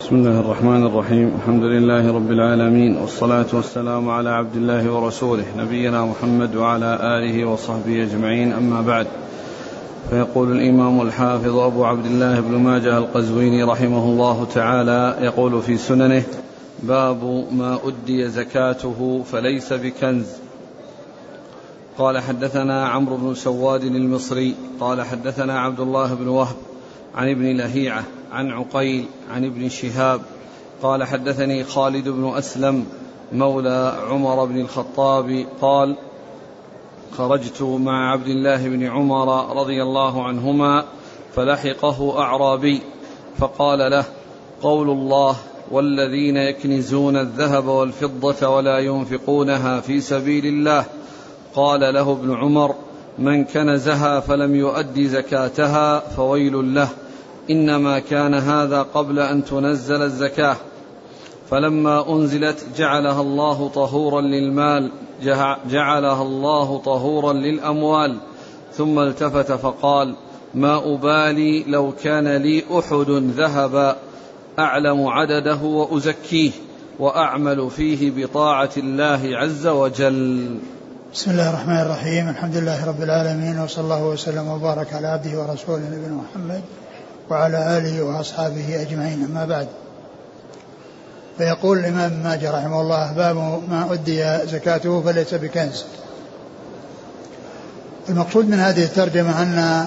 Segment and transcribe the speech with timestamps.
[0.00, 1.34] بسم الله الرحمن الرحيم.
[1.40, 8.02] الحمد لله رب العالمين والصلاة والسلام على عبد الله ورسوله نبينا محمد وعلى آله وصحبه
[8.02, 8.52] أجمعين.
[8.52, 9.06] أما بعد
[10.10, 16.22] فيقول الإمام الحافظ أبو عبد الله بن ماجه القزويني رحمه الله تعالى يقول في سننه
[16.82, 20.26] باب ما أدي زكاته فليس بكنز.
[21.98, 26.56] قال حدثنا عمرو بن سواد المصري قال حدثنا عبد الله بن وهب
[27.14, 30.20] عن ابن لهيعة عن عقيل عن ابن شهاب
[30.82, 32.86] قال حدثني خالد بن أسلم
[33.32, 35.96] مولى عمر بن الخطاب قال
[37.12, 40.84] خرجت مع عبد الله بن عمر رضي الله عنهما
[41.34, 42.80] فلحقه أعرابي
[43.38, 44.04] فقال له
[44.62, 45.36] قول الله
[45.70, 50.84] والذين يكنزون الذهب والفضة ولا ينفقونها في سبيل الله
[51.54, 52.74] قال له ابن عمر
[53.18, 56.88] من كنزها فلم يؤد زكاتها فويل له
[57.50, 60.56] إنما كان هذا قبل أن تنزل الزكاة.
[61.50, 64.90] فلما أنزلت جعلها الله طهورا للمال
[65.70, 68.18] جعلها الله طهورا للأموال.
[68.72, 70.16] ثم التفت فقال
[70.54, 73.96] ما أبالي لو كان لي أحد ذهبا
[74.58, 76.50] أعلم عدده وأزكيه
[76.98, 80.58] وأعمل فيه بطاعة الله عز وجل.
[81.12, 82.28] بسم الله الرحمن الرحيم.
[82.28, 86.62] الحمد لله رب العالمين وصلى الله وسلم وبارك على عبده ورسوله نبينا محمد.
[87.30, 89.68] وعلى آله وأصحابه أجمعين أما بعد.
[91.38, 93.36] فيقول الإمام ماجه رحمه الله باب
[93.70, 95.84] ما أدي زكاته فليس بكنز.
[98.08, 99.86] المقصود من هذه الترجمة أن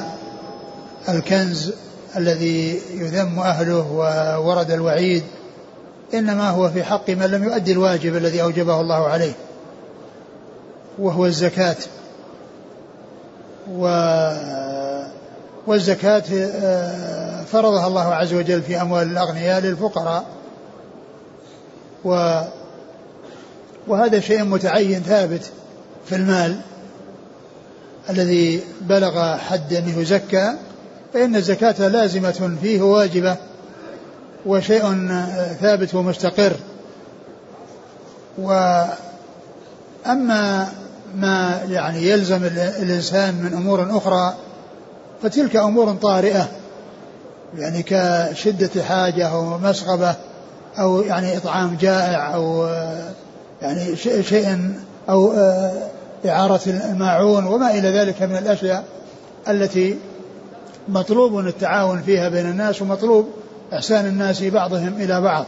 [1.09, 1.73] الكنز
[2.17, 5.23] الذي يذم أهله وورد الوعيد
[6.13, 9.33] إنما هو في حق من لم يؤدي الواجب الذي أوجبه الله عليه
[10.99, 11.75] وهو الزكاة.
[13.77, 13.85] و
[15.67, 17.18] والزكاة آه،
[17.51, 20.25] فرضها الله عز وجل في أموال الأغنياء للفقراء.
[22.05, 22.41] و
[23.87, 25.51] وهذا شيء متعين ثابت
[26.05, 26.59] في المال
[28.09, 30.53] الذي بلغ حد أنه يزكى
[31.13, 33.37] فإن الزكاة لازمة فيه واجبة
[34.45, 34.81] وشيء
[35.61, 36.53] ثابت ومستقر.
[38.37, 38.97] وأما
[41.15, 44.33] ما يعني يلزم الإنسان من أمور أخرى
[45.23, 46.49] فتلك أمور طارئة.
[47.57, 50.15] يعني كشدة حاجة أو مسغبة
[50.79, 52.67] أو يعني إطعام جائع أو
[53.61, 54.73] يعني شيء
[55.09, 55.33] أو
[56.25, 58.83] إعارة الماعون وما إلى ذلك من الأشياء
[59.47, 59.97] التي
[60.87, 63.27] مطلوب التعاون فيها بين الناس ومطلوب
[63.73, 65.45] إحسان الناس بعضهم إلى بعض.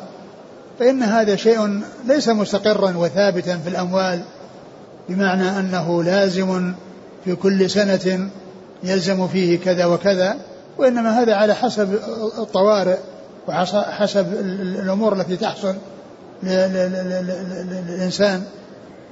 [0.80, 4.22] فإن هذا شيء ليس مستقرا وثابتا في الأموال
[5.10, 6.74] بمعنى أنه لازم
[7.26, 8.30] في كل سنة
[8.84, 10.38] يلزم فيه كذا وكذا.
[10.78, 12.00] وإنما هذا على حسب
[12.38, 12.98] الطوارئ
[13.48, 14.34] وحسب
[14.84, 15.76] الأمور التي تحصل
[16.44, 18.44] للإنسان.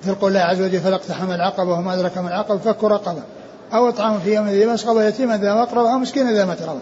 [0.01, 3.21] في قول الله عز وجل فلاقتحم العقبة وما أدرك ما العقبة فك رقبة.
[3.73, 6.79] أو إطعام في يوم ذي مسغبة يتيما ذا مقربة أو مسكينا ذا متربة.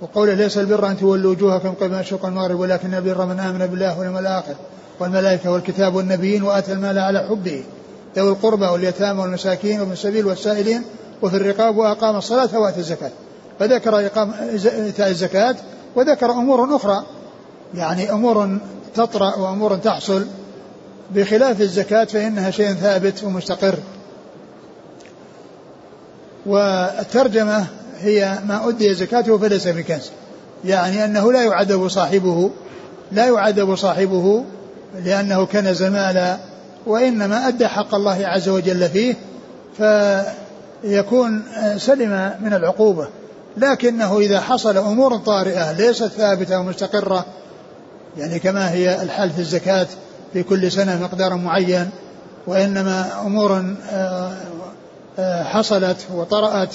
[0.00, 4.18] وقوله ليس البر أن تولوا وجوهكم قبل مشرق المغرب ولكن البر من آمن بالله واليوم
[4.18, 4.54] الآخر
[5.00, 7.64] والملائكة والكتاب والنبيين وآتى المال على حبه.
[8.16, 10.82] ذوي القربى واليتامى والمساكين وابن السبيل والسائلين
[11.22, 13.10] وفي الرقاب وأقام الصلاة وآتى الزكاة.
[13.60, 15.56] فذكر إيتاء الزكاة
[15.96, 17.04] وذكر أمور أخرى.
[17.74, 18.58] يعني أمور
[18.94, 20.26] تطرأ وأمور تحصل.
[21.14, 23.74] بخلاف الزكاة فإنها شيء ثابت ومستقر.
[26.46, 27.66] والترجمة
[28.00, 30.10] هي ما أدي زكاته فليس بكنز.
[30.64, 32.50] يعني أنه لا يعذب صاحبه
[33.12, 34.44] لا يعذب صاحبه
[35.04, 36.36] لأنه كنز مالا
[36.86, 39.14] وإنما أدى حق الله عز وجل فيه
[39.76, 41.42] فيكون
[41.76, 43.08] سلم من العقوبة.
[43.56, 47.26] لكنه إذا حصل أمور طارئة ليست ثابتة ومستقرة
[48.18, 49.86] يعني كما هي الحال في الزكاة
[50.32, 51.90] في كل سنة مقدار معين
[52.46, 54.32] وإنما أمور آه،
[55.18, 56.74] آه، حصلت وطرأت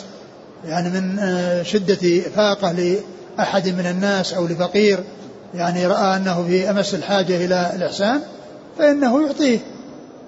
[0.65, 5.03] يعني من آه، شدة فاقة لأحد من الناس أو لفقير
[5.55, 8.21] يعني رأى أنه في أمس الحاجة إلى الإحسان
[8.77, 9.59] فإنه يعطيه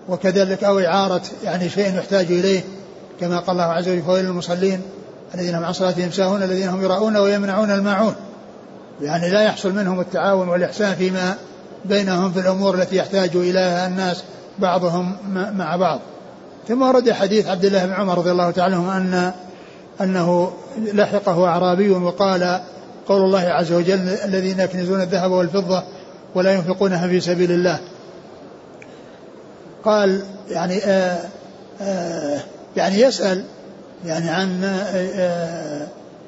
[0.09, 2.61] وكذلك أو إعارة يعني شيء يحتاج إليه
[3.19, 4.81] كما قال الله عز وجل فويل المصلين
[5.35, 8.15] الذين هم عن صلاتهم ساهون الذين هم يراؤون ويمنعون الماعون.
[9.01, 11.35] يعني لا يحصل منهم التعاون والإحسان فيما
[11.85, 14.23] بينهم في الأمور التي يحتاج إليها الناس
[14.59, 15.99] بعضهم مع بعض.
[16.67, 19.31] ثم ورد حديث عبد الله بن عمر رضي الله تعالى عنه أن
[20.01, 22.59] أنه لحقه أعرابي وقال
[23.07, 25.83] قول الله عز وجل الذين يكنزون الذهب والفضة
[26.35, 27.79] ولا ينفقونها في سبيل الله.
[29.85, 31.19] قال يعني آآ
[31.81, 32.39] آآ
[32.75, 33.43] يعني يسأل
[34.05, 34.61] يعني عن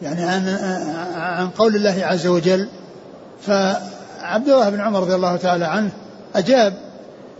[0.01, 0.47] يعني عن
[1.15, 2.67] عن قول الله عز وجل
[4.21, 5.91] عبد الله بن عمر رضي الله تعالى عنه
[6.35, 6.73] أجاب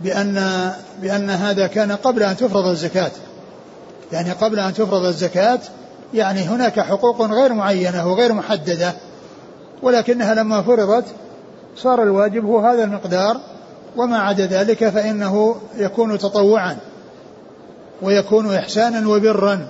[0.00, 0.70] بأن
[1.02, 3.10] بأن هذا كان قبل أن تفرض الزكاة.
[4.12, 5.58] يعني قبل أن تفرض الزكاة
[6.14, 8.92] يعني هناك حقوق غير معينة وغير محددة
[9.82, 11.04] ولكنها لما فرضت
[11.76, 13.40] صار الواجب هو هذا المقدار
[13.96, 16.76] وما عدا ذلك فإنه يكون تطوعا
[18.02, 19.66] ويكون إحسانا وبرا.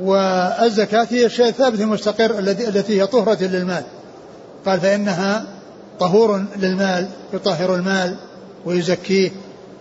[0.00, 3.82] والزكاة هي الشيء الثابت المستقر التي هي طهرة للمال.
[4.66, 5.46] قال فإنها
[6.00, 8.16] طهور للمال يطهر المال
[8.64, 9.30] ويزكيه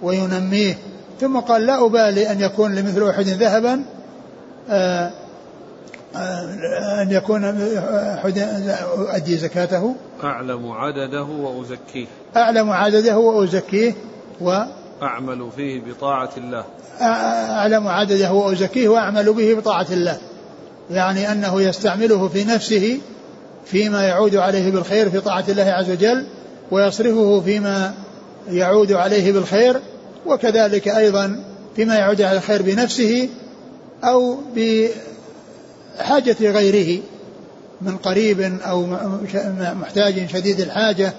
[0.01, 0.77] وينميه.
[1.21, 3.83] ثم قال لا أبالي أن يكون لمثل أحد ذهبا
[4.69, 5.11] آه،
[6.15, 8.39] آه، أن يكون أحد
[8.97, 9.95] أؤدي زكاته.
[10.23, 12.05] أعلم عدده وأزكيه.
[12.37, 13.93] أعلم عدده وأزكيه
[14.41, 14.63] و
[15.05, 16.65] أعمل فيه بطاعة الله.
[17.01, 20.17] أعلم عدده وأزكيه وأعمل به بطاعة الله.
[20.89, 22.99] يعني أنه يستعمله في نفسه
[23.65, 26.25] فيما يعود عليه بالخير في طاعة الله عز وجل
[26.71, 27.93] ويصرفه فيما
[28.49, 29.79] يعود عليه بالخير
[30.25, 31.43] وكذلك أيضا
[31.75, 33.29] فيما يعود على الخير بنفسه
[34.03, 37.01] أو بحاجة غيره
[37.81, 38.85] من قريب أو
[39.57, 41.13] محتاج شديد الحاجة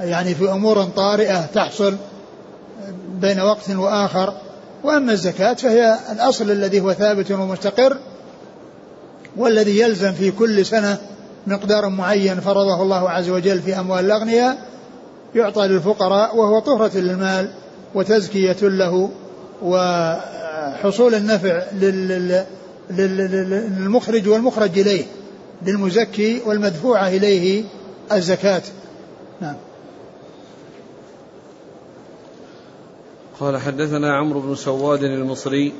[0.00, 1.96] يعني في أمور طارئة تحصل.
[3.20, 4.34] بين وقت وآخر
[4.84, 7.96] وأما الزكاة فهي الأصل الذي هو ثابت ومستقر
[9.36, 10.98] والذي يلزم في كل سنة
[11.46, 14.58] مقدار معين فرضه الله عز وجل في أموال الأغنياء
[15.34, 17.50] يعطى للفقراء وهو طهرة للمال
[17.94, 19.10] وتزكية له
[19.62, 21.62] وحصول النفع
[22.90, 25.04] للمخرج والمخرج إليه
[25.66, 27.64] للمزكي والمدفوعة إليه
[28.12, 28.62] الزكاة.
[29.40, 29.54] نعم.
[33.40, 35.72] قال حدثنا عمرو بن سواد المصري.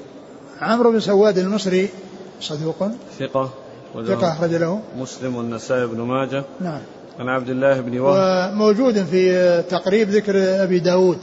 [0.60, 1.88] عمرو بن سواد المصري
[2.40, 2.88] صدوق
[3.19, 3.50] ثقة
[3.94, 4.81] ثقة أخرج له.
[4.99, 6.44] مسلم والنسائي بن ماجه.
[6.60, 6.81] نعم.
[7.19, 8.52] عن عبد الله بن وهب.
[8.52, 11.19] وموجود في تقريب ذكر أبي داود.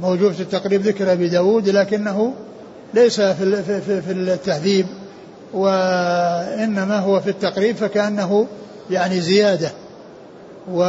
[0.00, 2.34] موجود في التقريب ذكر أبي داود لكنه
[2.94, 4.86] ليس في, في, في التهذيب
[5.54, 8.46] وإنما هو في التقريب فكأنه
[8.90, 9.70] يعني زيادة.
[10.72, 10.80] و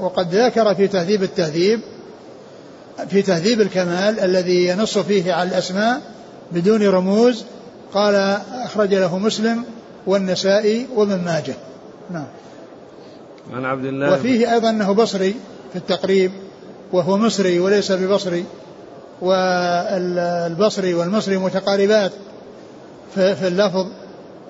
[0.00, 1.80] وقد ذكر في تهذيب التهذيب
[3.08, 6.02] في تهذيب الكمال الذي ينص فيه على الأسماء
[6.52, 7.44] بدون رموز
[7.94, 8.14] قال
[8.52, 9.64] أخرج له مسلم
[10.06, 11.54] والنسائي وابن ماجه.
[12.10, 12.26] نعم.
[13.52, 15.34] عن عبد الله وفيه أيضا أنه بصري
[15.72, 16.32] في التقريب
[16.92, 18.44] وهو مصري وليس ببصري
[19.20, 22.12] والبصري والمصري متقاربات
[23.14, 23.86] في اللفظ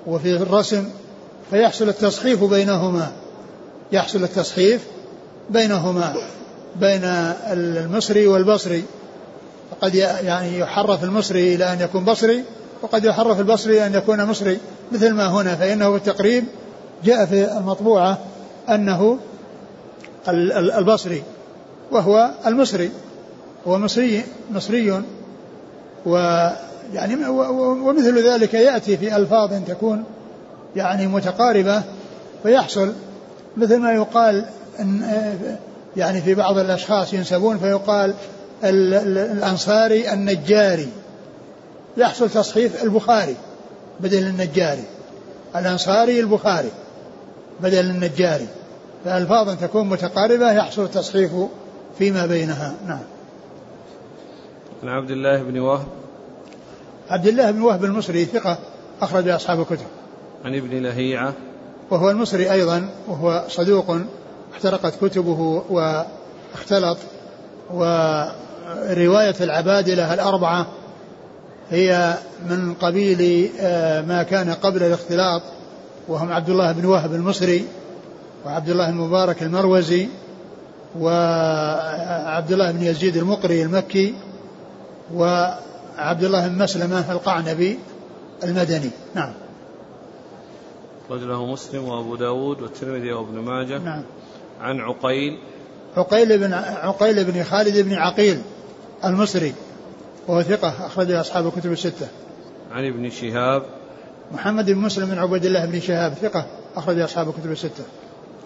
[0.06, 0.88] وفي الرسم
[1.50, 3.12] فيحصل التصحيف بينهما.
[3.92, 4.84] يحصل التصحيف
[5.50, 6.14] بينهما.
[6.80, 7.04] بين
[7.50, 8.84] المصري والبصري.
[9.70, 12.44] فقد يعني يحرف المصري إلى أن يكون بصري
[12.82, 14.58] وقد يحرف البصري أن يكون مصري.
[14.92, 16.44] مثل ما هنا فإنه في التقريب
[17.04, 18.18] جاء في المطبوعة
[18.68, 19.18] أنه
[20.78, 21.22] البصري
[21.90, 22.90] وهو المصري.
[23.66, 25.02] هو مصري مصري.
[26.06, 30.04] ويعني ومثل ذلك يأتي في ألفاظ تكون
[30.76, 31.82] يعني متقاربة
[32.42, 32.92] فيحصل
[33.56, 34.44] مثل ما يقال
[35.96, 38.14] يعني في بعض الأشخاص ينسبون فيقال
[38.64, 40.88] الأنصاري النجاري.
[41.96, 43.36] يحصل تصحيف البخاري
[44.00, 44.84] بدل النجاري.
[45.56, 46.70] الأنصاري البخاري
[47.60, 48.46] بدل النجاري.
[49.04, 51.30] فألفاظ تكون متقاربة يحصل التصحيف
[51.98, 52.74] فيما بينها.
[52.86, 53.02] نعم.
[54.82, 55.86] عن عبد الله بن وهب.
[57.10, 58.58] عبد الله بن وهب المصري ثقة
[59.02, 59.86] أخرج أصحاب الكتب.
[60.44, 61.32] عن ابن لهيعة.
[61.90, 63.96] وهو المصري أيضا وهو صدوق
[64.54, 66.98] احترقت كتبه واختلط
[67.70, 70.66] ورواية العبادلة الأربعة
[71.70, 72.14] هي
[72.48, 75.42] من قبيل آه، ما كان قبل الاختلاط
[76.08, 77.66] وهم عبد الله بن وهب المصري
[78.46, 80.08] وعبد الله المبارك المروزي
[81.00, 84.14] وعبد الله بن يزيد المقري المكي
[85.14, 87.78] وعبد الله بن مسلمة القعنبي
[88.44, 88.90] المدني.
[89.14, 89.32] نعم.
[91.10, 93.78] رجله مسلم وأبو داود والترمذي وابن ماجه.
[93.78, 94.02] نعم.
[94.60, 95.38] عن عقيل.
[95.96, 98.42] عقيل بن عقيل بن خالد بن عقيل
[99.04, 99.54] المصري
[100.28, 102.08] وهو ثقة أخرج أصحاب الكتب الستة.
[102.72, 103.62] عن ابن شهاب.
[104.32, 106.46] محمد بن مسلم بن عبد الله بن شهاب ثقة
[106.76, 107.84] أخرج أصحاب الكتب الستة.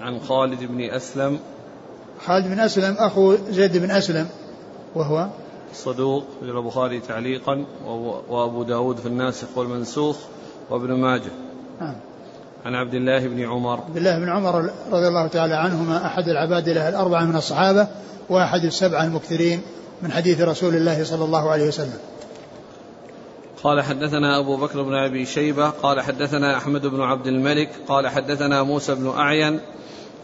[0.00, 1.38] عن خالد بن أسلم.
[2.26, 4.28] خالد بن أسلم أخو زيد بن أسلم
[4.94, 5.28] وهو
[5.74, 7.64] صدوق في البخاري تعليقا
[8.28, 10.16] وأبو داود في الناسخ والمنسوخ
[10.70, 11.30] وابن ماجه.
[11.80, 11.94] نعم.
[12.64, 13.80] عن عبد الله بن عمر.
[13.80, 17.88] عبد الله بن عمر رضي الله تعالى عنهما أحد العبادلة الأربعة من الصحابة
[18.28, 19.62] وأحد السبعة المكثرين
[20.02, 21.98] من حديث رسول الله صلى الله عليه وسلم.
[23.62, 28.62] قال حدثنا أبو بكر بن أبي شيبة قال حدثنا أحمد بن عبد الملك قال حدثنا
[28.62, 29.60] موسى بن أعين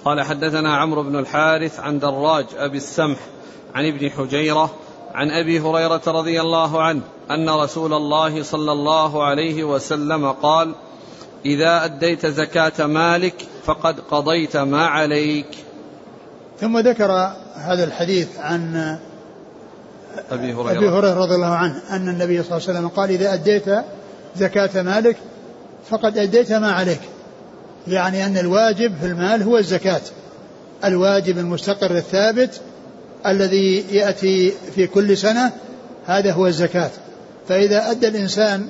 [0.05, 3.19] قال حدثنا عمرو بن الحارث عن دراج أبي السمح
[3.75, 4.71] عن ابن حجيرة
[5.15, 7.01] عن أبي هريرة رضي الله عنه
[7.31, 10.75] أن رسول الله صلى الله عليه وسلم قال
[11.47, 13.35] إذا أديت زكاة مالك
[13.65, 15.47] فقد قضيت ما عليك.
[16.61, 17.13] ثم ذكر
[17.55, 18.77] هذا الحديث عن
[20.31, 20.79] أبي هريرة.
[20.79, 23.65] أبي هريرة رضي الله عنه أن النبي صلى الله عليه وسلم قال إذا أديت
[24.37, 25.17] زكاة مالك
[25.91, 27.01] فقد أديت ما عليك.
[27.89, 30.01] يعني أن الواجب في المال هو الزكاة.
[30.85, 32.61] الواجب المستقر الثابت
[33.27, 35.53] الذي يأتي في كل سنة
[36.07, 36.91] هذا هو الزكاة.
[37.49, 38.69] فإذا أدى الإنسان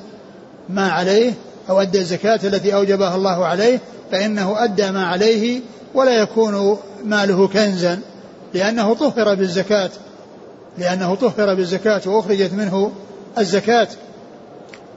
[0.68, 1.32] ما عليه
[1.70, 3.80] أو أدى الزكاة التي أوجبها الله عليه
[4.12, 5.60] فإنه أدى ما عليه
[5.94, 8.00] ولا يكون ماله كنزا
[8.54, 9.90] لأنه طهر بالزكاة
[10.78, 12.92] لأنه طهر بالزكاة وأخرجت منه
[13.38, 13.88] الزكاة.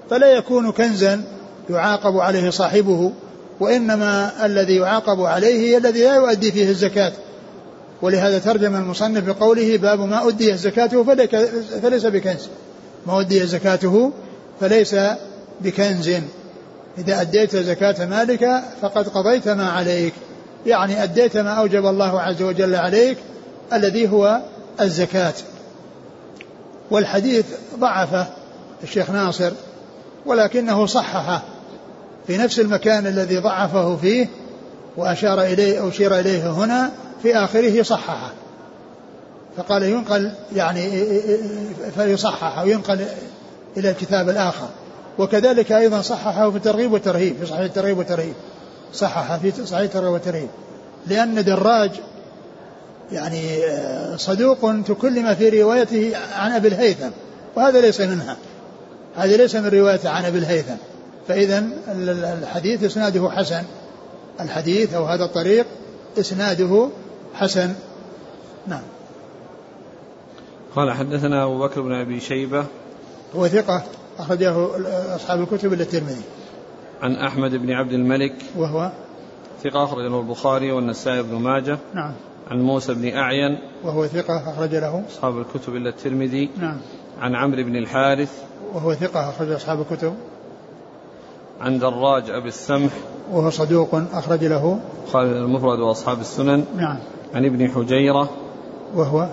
[0.09, 1.23] فلا يكون كنزا
[1.69, 3.11] يعاقب عليه صاحبه
[3.59, 7.11] وإنما الذي يعاقب عليه الذي لا يؤدي فيه الزكاة.
[8.01, 11.03] ولهذا ترجم المصنف بقوله باب ما أدي زكاته
[11.81, 12.47] فليس بكنز.
[13.07, 14.11] ما أدي زكاته
[14.59, 14.95] فليس
[15.61, 16.11] بكنز.
[16.97, 20.13] إذا أديت زكاة مالك فقد قضيت ما عليك.
[20.65, 23.17] يعني أديت ما أوجب الله عز وجل عليك
[23.73, 24.41] الذي هو
[24.81, 25.33] الزكاة.
[26.91, 27.45] والحديث
[27.79, 28.27] ضعفه
[28.83, 29.51] الشيخ ناصر
[30.25, 31.41] ولكنه صححه
[32.27, 34.27] في نفس المكان الذي ضعفه فيه
[34.97, 36.91] وأشار إليه أشير إليه هنا
[37.23, 38.31] في آخره صححه.
[39.57, 40.89] فقال ينقل يعني
[41.95, 43.05] فيصحح أو ينقل
[43.77, 44.67] إلى الكتاب الآخر.
[45.19, 48.33] وكذلك أيضا صححه في الترغيب والترهيب في صحيح الترغيب والترهيب.
[48.93, 50.49] صحح في صحيح الترغيب والترهيب.
[51.07, 51.91] لأن دراج
[53.11, 53.59] يعني
[54.17, 57.09] صدوق تكلم في روايته عن أبي الهيثم
[57.55, 58.37] وهذا ليس منها.
[59.15, 60.75] هذا ليس من روايته عن أبي الهيثم.
[61.27, 61.63] فإذا
[62.41, 63.63] الحديث إسناده حسن.
[64.41, 65.65] الحديث أو هذا الطريق
[66.19, 66.89] إسناده
[67.33, 67.73] حسن.
[68.67, 68.81] نعم.
[70.75, 72.65] قال حدثنا أبو بكر بن أبي شيبة.
[73.35, 73.83] هو ثقة.
[74.19, 74.67] أخرجه
[75.15, 76.21] أصحاب الكتب إلا الترمذي.
[77.01, 78.35] عن أحمد بن عبد الملك.
[78.57, 78.91] وهو؟
[79.63, 81.77] ثقة أخرجه البخاري والنسائي بن ماجه.
[81.93, 82.11] نعم.
[82.51, 83.59] عن موسى بن أعين.
[83.83, 86.49] وهو ثقة أخرج له؟ أصحاب الكتب إلا الترمذي.
[86.57, 86.77] نعم.
[87.21, 88.31] عن عمرو بن الحارث.
[88.73, 90.13] وهو ثقة أخرج أصحاب الكتب؟
[91.61, 92.91] عن دراج أبي السمح.
[93.31, 94.79] وهو صدوق أخرج له؟
[95.11, 96.65] خالد المفرد وأصحاب السنن.
[96.77, 96.97] نعم.
[97.33, 98.29] عن ابن حجيرة.
[98.95, 99.29] وهو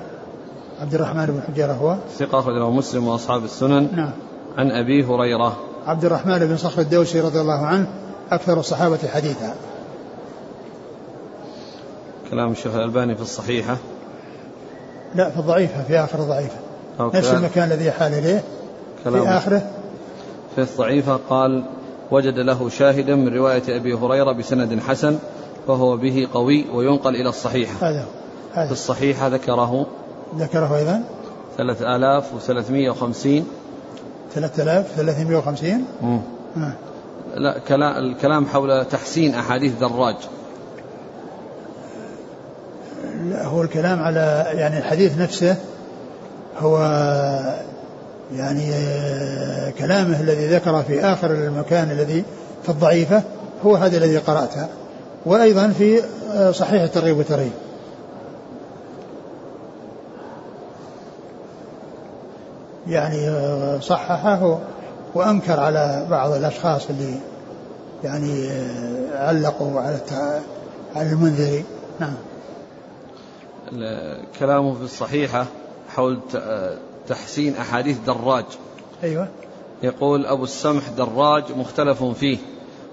[0.80, 3.88] عبد الرحمن بن حجيرة هو؟ ثقة أخرج له مسلم وأصحاب السنن.
[3.96, 4.10] نعم.
[4.58, 5.56] عن أبي هريرة.
[5.86, 7.86] عبد الرحمن بن صخر الدوسي رضي الله عنه
[8.30, 9.54] أكثر الصحابة حديثا.
[12.30, 13.76] كلام الشيخ الألباني في الصحيحة.
[15.14, 16.56] لا في الضعيفة في آخر الضعيفة.
[17.00, 18.44] نفس المكان الذي حال إليه.
[19.04, 19.62] في آخره.
[20.54, 21.64] في الضعيفة قال
[22.10, 25.18] وجد له شاهدا من رواية أبي هريرة بسند حسن
[25.66, 27.88] فهو به قوي وينقل إلى الصحيحة.
[27.88, 28.04] هذا
[28.52, 29.86] هذا في الصحيحة ذكره
[30.36, 31.04] ذكره أيضا.
[31.56, 33.46] 3350
[34.34, 36.20] 3350 امم
[37.34, 40.16] لا كلام الكلام حول تحسين أحاديث دراج
[43.30, 45.56] لا هو الكلام على يعني الحديث نفسه
[46.58, 46.78] هو
[48.36, 48.72] يعني
[49.78, 52.24] كلامه الذي ذكر في آخر المكان الذي
[52.62, 53.22] في الضعيفة
[53.66, 54.66] هو هذا الذي قرأته.
[55.26, 56.02] وأيضا في
[56.52, 57.52] صحيح الترغيب والترهيب.
[62.88, 63.30] يعني
[63.80, 64.58] صححه
[65.14, 67.20] وأنكر على بعض الأشخاص اللي
[68.04, 68.48] يعني
[69.14, 70.00] علقوا على
[70.94, 71.64] على المنذري
[72.00, 72.14] نعم.
[74.38, 75.46] كلامه في الصحيحة
[75.88, 76.20] حول
[77.08, 78.44] تحسين أحاديث دراج.
[79.02, 79.28] أيوة.
[79.82, 82.38] يقول أبو السمح دراج مختلف فيه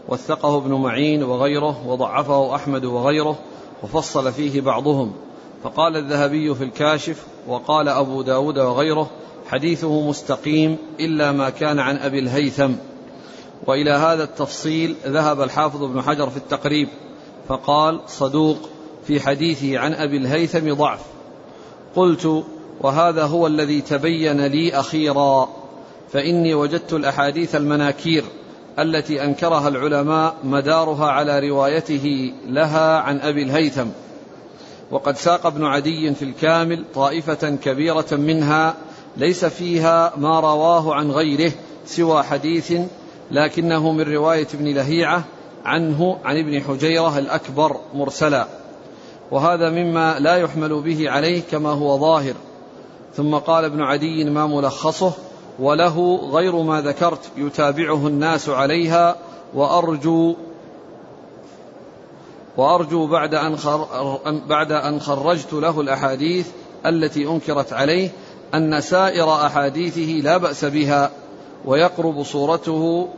[0.08, 3.36] وثقه ابن معين وغيره وضعفه أحمد وغيره
[3.84, 5.14] وفصل فيه بعضهم.
[5.64, 9.10] فقال الذهبي في الكاشف وقال أبو داود وغيره
[9.52, 12.72] حديثه مستقيم إلا ما كان عن أبي الهيثم.
[13.68, 16.88] وإلى هذا التفصيل ذهب الحافظ ابن حجر في التقريب
[17.48, 18.58] فقال صدوق
[19.08, 21.00] في حديثه عن أبي الهيثم ضعف.
[21.96, 22.44] قلت
[22.82, 25.50] وهذا هو الذي تبين لي أخيرا
[26.14, 28.24] فإني وجدت الأحاديث المناكير
[28.80, 33.88] التي أنكرها العلماء مدارها على روايته لها عن أبي الهيثم.
[34.92, 38.76] وقد ساق ابن عدي في الكامل طائفة كبيرة منها
[39.18, 41.52] ليس فيها ما رواه عن غيره
[41.86, 42.74] سوى حديث
[43.32, 45.24] لكنه من رواية ابن لهيعة
[45.66, 48.48] عنه عن ابن حجيرة الأكبر مرسلا
[49.32, 52.34] وهذا مما لا يحمل به عليه كما هو ظاهر
[53.16, 55.14] ثم قال ابن عدي ما ملخصه
[55.60, 59.16] وله غير ما ذكرت يتابعه الناس عليها
[59.54, 60.36] وأرجو
[62.58, 63.58] وأرجو بعد أن.
[64.48, 66.48] بعد أن خرجت له الأحاديث
[66.86, 68.10] التي أنكرت عليه
[68.54, 71.12] أن سائر أحاديثه لا بأس بها
[71.66, 73.10] ويقرب صورته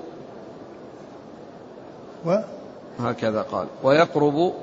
[2.25, 2.37] و...
[2.99, 4.53] هكذا قال ويقرب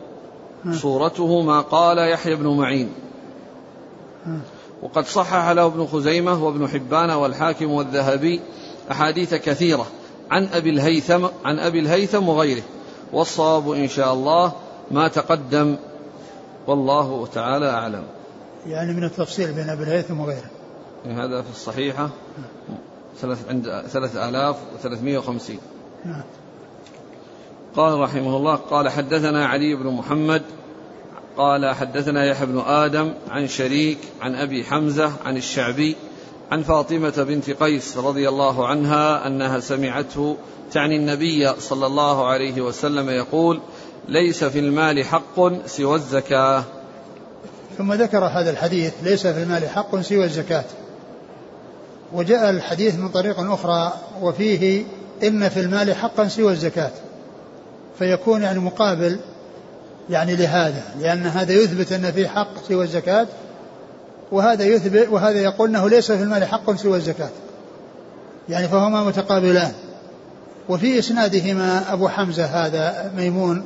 [0.73, 2.89] صورته ما قال يحيى بن معين.
[4.83, 8.41] وقد صحح له ابن خزيمة وابن حبان والحاكم والذهبي
[8.91, 9.87] أحاديث كثيرة
[10.31, 12.62] عن أبي الهيثم عن أبي الهيثم وغيره
[13.12, 14.53] والصواب إن شاء الله
[14.91, 15.77] ما تقدم
[16.67, 18.05] والله تعالى أعلم.
[18.67, 20.50] يعني من التفصيل بين أبي الهيثم وغيره.
[21.07, 22.11] هذا في الصحيحة
[23.19, 25.59] ثلاث عند ثلاث آلاف وثلاثمائة وخمسين.
[27.76, 30.42] قال رحمه الله قال حدثنا علي بن محمد
[31.37, 35.97] قال حدثنا يحيى بن آدم عن شريك عن أبي حمزة عن الشعبي
[36.52, 40.37] عن فاطمة بنت قيس رضي الله عنها أنها سمعته
[40.73, 43.61] تعني النبي صلى الله عليه وسلم يقول
[44.09, 46.64] ليس في المال حق سوى الزكاة
[47.78, 50.64] ثم ذكر هذا الحديث ليس في المال حق سوى الزكاة
[52.12, 54.85] وجاء الحديث من طريق أخرى وفيه
[55.23, 56.90] إن في المال حقا سوى الزكاة.
[57.99, 59.19] فيكون يعني مقابل
[60.11, 63.26] يعني لهذا لأن هذا يثبت أن في حق سوى الزكاة
[64.33, 67.31] وهذا يثبت وهذا يقول أنه ليس في المال حق سوى الزكاة.
[68.49, 69.73] يعني فهما متقابلان.
[70.69, 73.64] وفي إسنادهما أبو حمزة هذا ميمون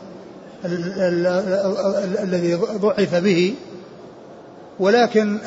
[2.22, 3.54] الذي ضعف به
[4.80, 5.38] ولكن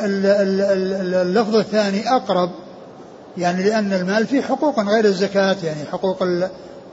[1.22, 2.52] اللفظ الثاني أقرب
[3.38, 6.28] يعني لأن المال فيه حقوق غير الزكاة يعني حقوق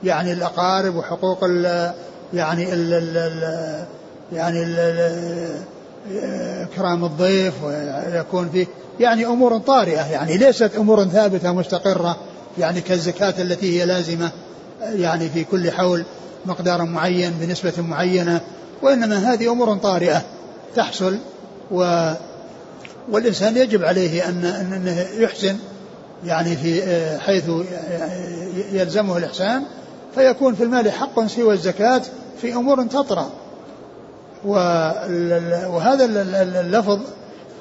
[0.05, 1.93] يعني الأقارب وحقوق ال
[2.35, 3.85] يعني ال ال
[4.33, 5.65] يعني ال
[6.63, 8.67] إكرام الضيف ويكون فيه
[9.01, 12.17] يعني أمور طارئة يعني ليست أمور ثابتة مستقرة
[12.59, 14.31] يعني كالزكاة التي هي لازمة
[14.81, 16.05] يعني في كل حول
[16.47, 18.41] مقدار معين بنسبة معينة
[18.83, 20.23] وإنما هذه أمور طارئة
[20.77, 21.19] تحصل
[21.71, 22.11] و
[23.11, 25.57] والإنسان يجب عليه أن أنه يحسن
[26.25, 26.83] يعني في
[27.19, 27.45] حيث
[28.73, 29.63] يلزمه الإحسان
[30.15, 32.03] فيكون في المال حق سوى الزكاة
[32.41, 33.31] في أمور تطرأ.
[34.45, 36.05] وهذا
[36.61, 37.01] اللفظ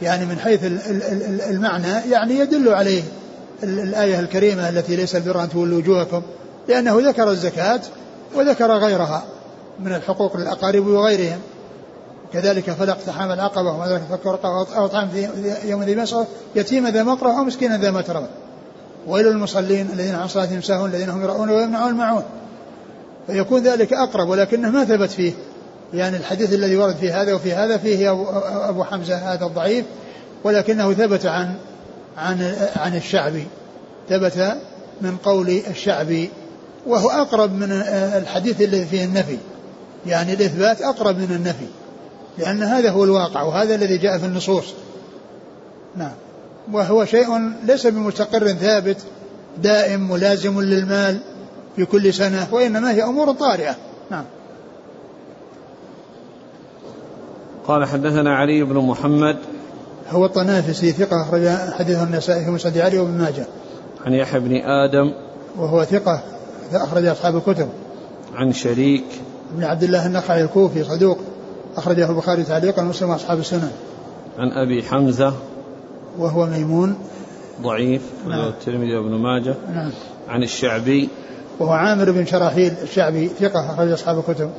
[0.02, 0.60] يعني من حيث
[1.50, 3.04] المعنى يعني يدل عليه
[3.64, 6.22] الآية الكريمة التي ليس البر أن تولوا وجوهكم
[6.68, 7.82] لأنه ذكر الزكاة
[8.36, 9.24] وذكر غيرها
[9.80, 11.40] من الحقوق للأقارب وغيرهم.
[12.34, 14.46] كذلك فلا اقتحام العقبة وما ذلك فك
[14.76, 15.30] أو طعام في
[15.64, 18.28] يوم ذي مسغبة يتيما ذا مقرة أو مسكينا ذا متربة
[19.08, 22.24] ويل المصلين الذين عن صلاتهم ساهون الذين هم يرؤون ويمنعون المعون.
[23.28, 25.34] فيكون ذلك أقرب ولكنه ما ثبت فيه.
[25.94, 28.12] يعني الحديث الذي ورد في هذا وفي هذا فيه
[28.70, 29.86] أبو حمزة هذا الضعيف
[30.44, 31.56] ولكنه ثبت عن
[32.18, 33.48] عن عن الشعبي.
[34.10, 34.58] ثبت
[35.02, 36.30] من قول الشعبي
[36.88, 37.72] وهو أقرب من
[38.18, 39.38] الحديث الذي فيه النفي.
[40.06, 41.66] يعني الإثبات أقرب من النفي
[42.38, 44.66] لأن هذا هو الواقع وهذا الذي جاء في النصوص.
[45.96, 46.12] نعم.
[46.72, 48.98] وهو شيء ليس بمستقر ثابت
[49.58, 51.20] دائم ملازم للمال
[51.76, 53.76] في كل سنة وإنما هي أمور طارئة.
[54.12, 54.24] نعم.
[57.68, 59.38] قال حدثنا علي بن محمد.
[60.10, 63.46] هو الطنافسي ثقة أخرج حديثه النسائي في مسند علي وابن ماجه.
[64.06, 65.14] عن يحيى بن آدم.
[65.58, 66.24] وهو ثقة
[66.74, 67.70] أخرج أصحاب الكتب.
[68.36, 69.06] عن شريك.
[69.52, 71.18] بن عبد الله النخعي الكوفي صدوق
[71.78, 73.72] أخرجه البخاري تعليقا ومسلم وأصحاب السنن
[74.38, 75.34] عن أبي حمزة.
[76.18, 76.96] وهو ميمون.
[77.62, 78.48] ضعيف نعم.
[78.48, 79.56] الترمذي وابن ماجه.
[79.74, 79.92] نعم.
[80.30, 81.10] عن الشعبي.
[81.60, 84.52] وهو عامر بن شراحيل الشعبي ثقة أخرج أصحاب الكتب.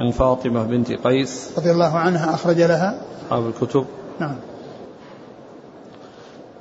[0.00, 1.52] عن فاطمة بنت قيس.
[1.58, 3.00] رضي الله عنها أخرج لها.
[3.26, 3.86] أصحاب الكتب.
[4.20, 4.36] نعم.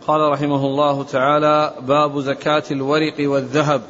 [0.07, 3.81] قال رحمه الله تعالى باب زكاة الورق والذهب.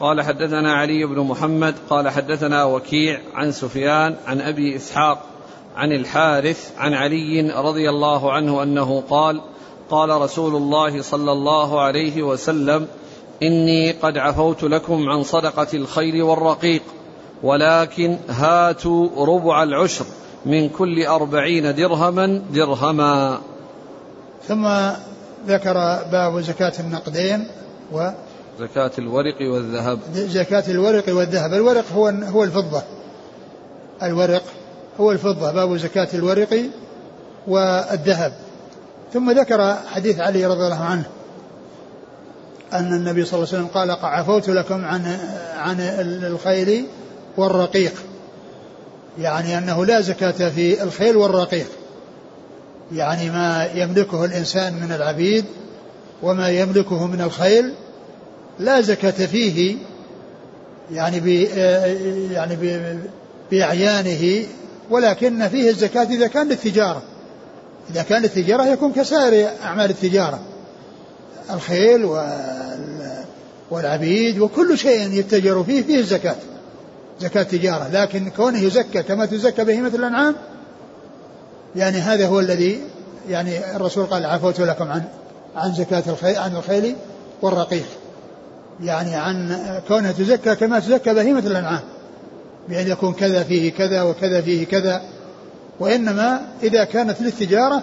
[0.00, 5.31] قال حدثنا علي بن محمد قال حدثنا وكيع عن سفيان عن أبي إسحاق
[5.76, 9.40] عن الحارث عن علي رضي الله عنه أنه قال
[9.90, 12.86] قال رسول الله صلى الله عليه وسلم
[13.42, 16.82] إني قد عفوت لكم عن صدقة الخيل والرقيق
[17.42, 20.04] ولكن هاتوا ربع العشر
[20.46, 23.38] من كل أربعين درهما درهما.
[24.48, 24.68] ثم
[25.46, 25.74] ذكر
[26.12, 27.46] باب زكاة النقدين
[27.92, 28.10] و
[28.60, 29.98] زكاة الورق والذهب.
[30.14, 31.52] زكاة الورق والذهب.
[31.52, 32.82] الورق هو هو الفضة.
[34.02, 34.42] الورق
[35.00, 36.62] هو الفضة باب زكاة الورق
[37.46, 38.32] والذهب.
[39.12, 41.04] ثم ذكر حديث علي رضي الله عنه
[42.72, 45.18] أن النبي صلى الله عليه وسلم قال عفوت لكم عن
[45.56, 45.76] عن
[46.24, 46.86] الخيل
[47.36, 47.92] والرقيق.
[49.18, 51.66] يعني أنه لا زكاة في الخيل والرقيق.
[52.92, 55.44] يعني ما يملكه الإنسان من العبيد
[56.22, 57.74] وما يملكه من الخيل
[58.58, 59.76] لا زكاة فيه
[60.90, 61.26] يعني ب
[62.32, 62.56] يعني
[63.50, 64.46] بأعيانه
[64.92, 67.02] ولكن فيه الزكاة إذا كان للتجارة
[67.90, 70.40] إذا كان للتجارة يكون كسائر أعمال التجارة.
[71.50, 72.08] الخيل
[73.70, 76.36] والعبيد وكل شيء يتجر فيه فيه الزكاة.
[77.20, 77.88] زكاة تجارة.
[77.92, 80.34] لكن كونه يزكى كما تزكى بهيمة الأنعام
[81.76, 82.80] يعني هذا هو الذي
[83.28, 85.02] يعني الرسول قال عفوت لكم عن
[85.56, 86.96] عن زكاة الخيل عن الخيل
[87.42, 87.86] والرقيق.
[88.82, 91.80] يعني عن كونها تزكى كما تزكى بهيمة الأنعام.
[92.68, 95.02] بأن يكون كذا فيه كذا وكذا فيه كذا
[95.80, 97.82] وإنما إذا كانت للتجارة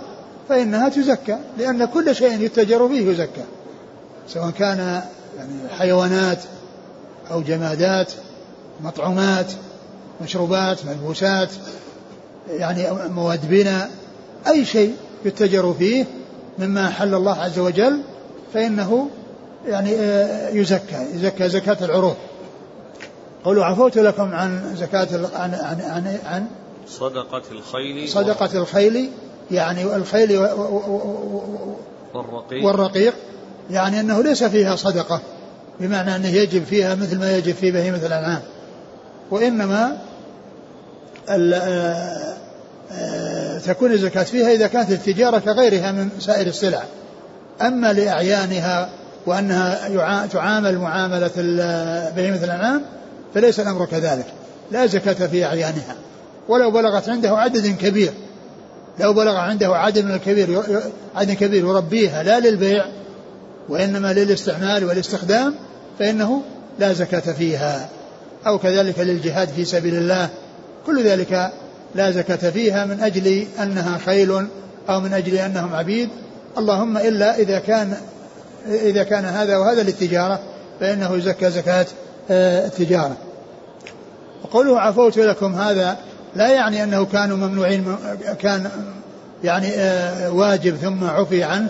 [0.50, 3.44] فإنها تزكى لأن كل شيء يتجر فيه يزكى
[4.28, 5.02] سواء كان
[5.38, 6.40] يعني حيوانات
[7.32, 8.12] أو جمادات
[8.82, 9.52] مطعومات
[10.22, 11.50] مشروبات ملبوسات
[12.50, 13.90] يعني مواد بناء
[14.48, 16.06] أي شيء يتجر فيه
[16.60, 18.02] مما حل الله عز وجل
[18.54, 19.10] فإنه
[19.68, 22.16] يعني آه، يزكى يزكى زكاة العروض.
[23.46, 26.46] قولوا عفوت لكم عن زكاة عن عن عن, عن
[26.88, 29.10] صدقة الخيل صدقة الخيل
[29.52, 30.38] يعني الخيل
[32.14, 32.66] والرقيق.
[32.66, 33.14] والرقيق
[33.72, 35.22] يعني أنه ليس فيها صدقة
[35.80, 38.42] بمعنى أنه يجب فيها مثل ما يجب في بهيمة الأنعام.
[39.32, 39.98] وإنما
[41.30, 42.36] آه،
[42.92, 46.84] آه، تكون الزكاة فيها إذا كانت التجارة كغيرها من سائر السلع.
[47.62, 48.90] أما لأعيانها
[49.26, 51.32] وأنها تعامل معاملة
[52.16, 52.82] بهيمة الأنعام
[53.34, 54.26] فليس الأمر كذلك.
[54.72, 55.96] لا زكاة في أعيانها.
[56.48, 58.14] ولو بلغت عنده عدد كبير.
[59.00, 60.64] لو بلغ عنده عدد من الكبير
[61.16, 62.86] عدد كبير يربيها لا للبيع
[63.70, 65.56] وإنما للاستعمال والاستخدام
[66.00, 66.42] فإنه
[66.80, 67.90] لا زكاة فيها.
[68.48, 70.30] أو كذلك للجهاد في سبيل الله.
[70.86, 71.52] كل ذلك
[71.96, 74.48] لا زكاة فيها من أجل أنها خيل
[74.90, 76.10] أو من أجل أنهم عبيد.
[76.58, 77.98] اللهم إلا إذا كان
[78.68, 80.40] إذا كان هذا وهذا للتجارة
[80.80, 81.86] فإنه يزكى زكاة
[82.32, 83.18] التجارة.
[84.44, 85.98] وقوله عفوت لكم هذا
[86.36, 87.96] لا يعني أنه كانوا ممنوعين
[88.40, 88.70] كان
[89.44, 91.70] يعني آه، واجب ثم عفي عنه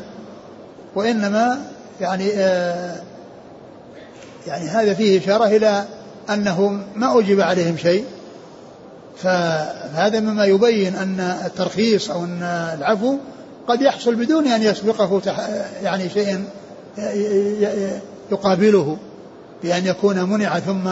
[0.96, 1.60] وإنما
[2.02, 2.96] يعني آه،
[4.48, 5.86] يعني هذا فيه إشارة إلى
[6.30, 8.06] أنه ما أجب عليهم شيء.
[9.18, 12.44] فهذا مما يبين أن الترخيص أو أن
[12.78, 13.18] العفو
[13.68, 15.22] قد يحصل بدون أن يسبقه
[15.84, 16.44] يعني شيء
[18.32, 18.98] يقابله.
[19.64, 20.90] بأن يكون منع ثم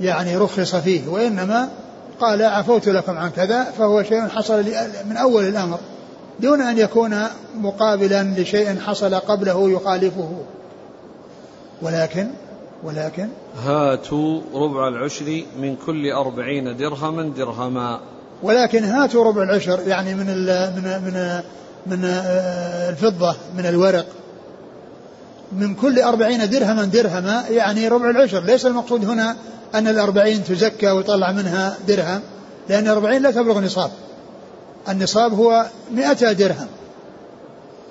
[0.00, 1.68] يعني رخص فيه وإنما
[2.20, 4.64] قال عفوت لكم عن كذا فهو شيء حصل
[5.08, 5.78] من أول الأمر
[6.40, 7.16] دون أن يكون
[7.56, 10.30] مقابلا لشيء حصل قبله يخالفه.
[11.82, 12.28] ولكن
[12.84, 13.28] ولكن
[13.64, 18.00] هاتوا ربع العشر من كل أربعين درهما درهما.
[18.42, 21.40] ولكن هاتوا ربع العشر يعني من من من
[21.86, 22.04] من
[22.90, 24.06] الفضة من الورق.
[25.52, 28.44] من كل أربعين درهما درهما يعني ربع العشر.
[28.44, 29.36] ليس المقصود هنا
[29.74, 32.20] أن الأربعين تزكى ويطلع منها درهم
[32.68, 33.90] لأن الأربعين لا تبلغ نصاب.
[34.88, 36.66] النصاب هو مئة درهم.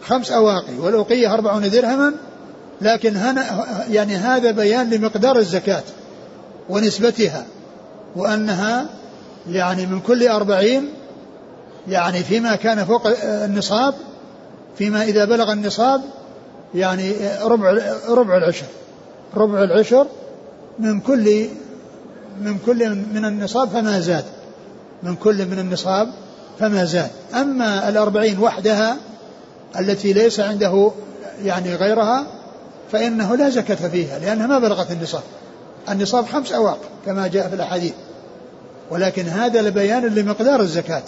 [0.08, 2.14] خمس أواقي والأوقية أربعون درهما
[2.82, 5.84] لكن هنا يعني هذا بيان لمقدار الزكاة
[6.70, 7.46] ونسبتها
[8.16, 8.86] وأنها
[9.50, 10.90] يعني من كل أربعين
[11.88, 13.94] يعني فيما كان فوق النصاب
[14.78, 16.02] فيما إذا بلغ النصاب
[16.76, 17.78] يعني ربع
[18.10, 18.66] ربع العشر.
[19.36, 20.08] ربع العشر
[20.80, 21.48] من كل
[22.42, 24.26] من كل من النصاب فما زاد.
[25.04, 26.08] من كل من النصاب
[26.60, 27.10] فما زاد.
[27.34, 28.98] أما الأربعين وحدها
[29.80, 30.92] التي ليس عنده
[31.44, 32.26] يعني غيرها
[32.92, 35.24] فإنه لا زكاة فيها لأنها ما بلغت النصاب.
[35.90, 37.94] النصاب خمس أواق كما جاء في الأحاديث.
[38.92, 41.04] ولكن هذا لبيان لمقدار الزكاة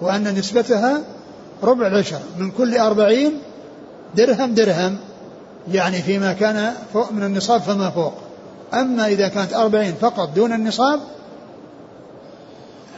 [0.00, 1.00] وأن نسبتها
[1.62, 3.32] ربع العشر من كل أربعين
[4.16, 4.98] درهم درهم
[5.72, 8.14] يعني فيما كان فوق من النصاب فما فوق.
[8.74, 11.00] أما إذا كانت أربعين فقط دون النصاب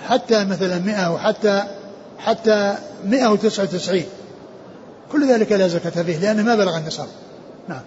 [0.09, 1.63] حتى مثلا مئة وحتى
[2.19, 2.75] حتى
[3.05, 4.07] مئة وتسعة وتسعين.
[5.13, 7.09] كل ذلك لا زكاة فيه لأنه ما بلغ النصاب.
[7.69, 7.83] نعم.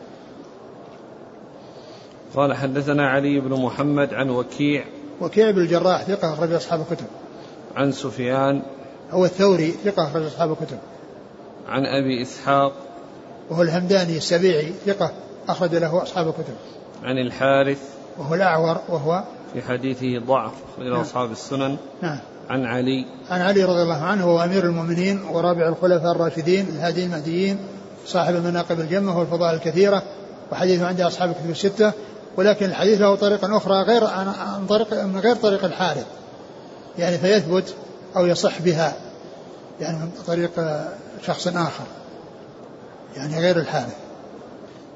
[2.35, 4.85] قال حدثنا علي بن محمد عن وكيع.
[5.21, 7.05] وكيع بن الجراح ثقة أخرج أصحاب الكتب.
[7.75, 8.61] عن سفيان.
[9.11, 10.77] هو الثوري ثقة أخرج أصحاب الكتب.
[11.67, 12.86] عن أبي إسحاق.
[13.49, 15.11] وهو الهمداني السبيعي ثقة
[15.49, 16.53] أخرج له أصحاب الكتب.
[17.03, 17.79] عن الحارث
[18.17, 20.99] وهو الأعور وهو في حديثه ضعف أخرج نعم.
[20.99, 21.77] أصحاب السنن.
[22.01, 22.19] نعم.
[22.49, 23.05] عن علي.
[23.29, 27.57] عن علي رضي الله عنه هو أمير المؤمنين ورابع الخلفاء الراشدين الهادي المهديين
[28.05, 30.03] صاحب المناقب الجمة والفضائل الكثيرة
[30.51, 31.91] وحديثه عند أصحاب الكتب الستة.
[32.37, 36.05] ولكن الحديث له طريقة أخرى غير عن طريق من غير طريق الحارث.
[36.97, 37.73] يعني فيثبت
[38.17, 38.93] أو يصح بها
[39.79, 40.51] يعني من طريق
[41.25, 41.83] شخص آخر.
[43.17, 43.95] يعني غير الحارث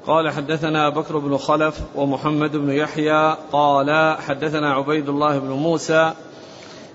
[0.06, 6.12] قال حدثنا بكر بن خلف ومحمد بن يحيى قال حدثنا عبيد الله بن موسى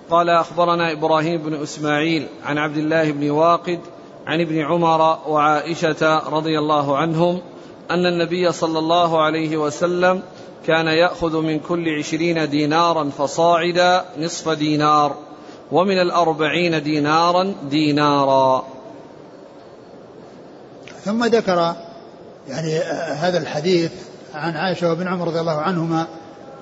[0.10, 3.80] قال أخبرنا إبراهيم بن إسماعيل عن عبد الله بن واقد
[4.28, 7.42] عن ابن عمر وعائشة رضي الله عنهم
[7.92, 10.22] أن النبي صلى الله عليه وسلم
[10.68, 15.16] كان يأخذ من كل عشرين دينارا فصاعدا نصف دينار
[15.72, 18.77] ومن الأربعين دينارا دينارا.
[21.08, 21.76] ثم ذكر
[22.50, 22.80] يعني
[23.14, 23.92] هذا الحديث
[24.36, 26.08] عن عائشة وابن عمر رضي الله عنهما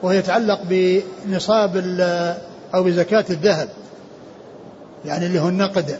[0.04, 1.84] وهو يتعلق بنصاب
[2.76, 3.70] أو بزكاة الذهب
[5.06, 6.00] يعني اللي هو النقد.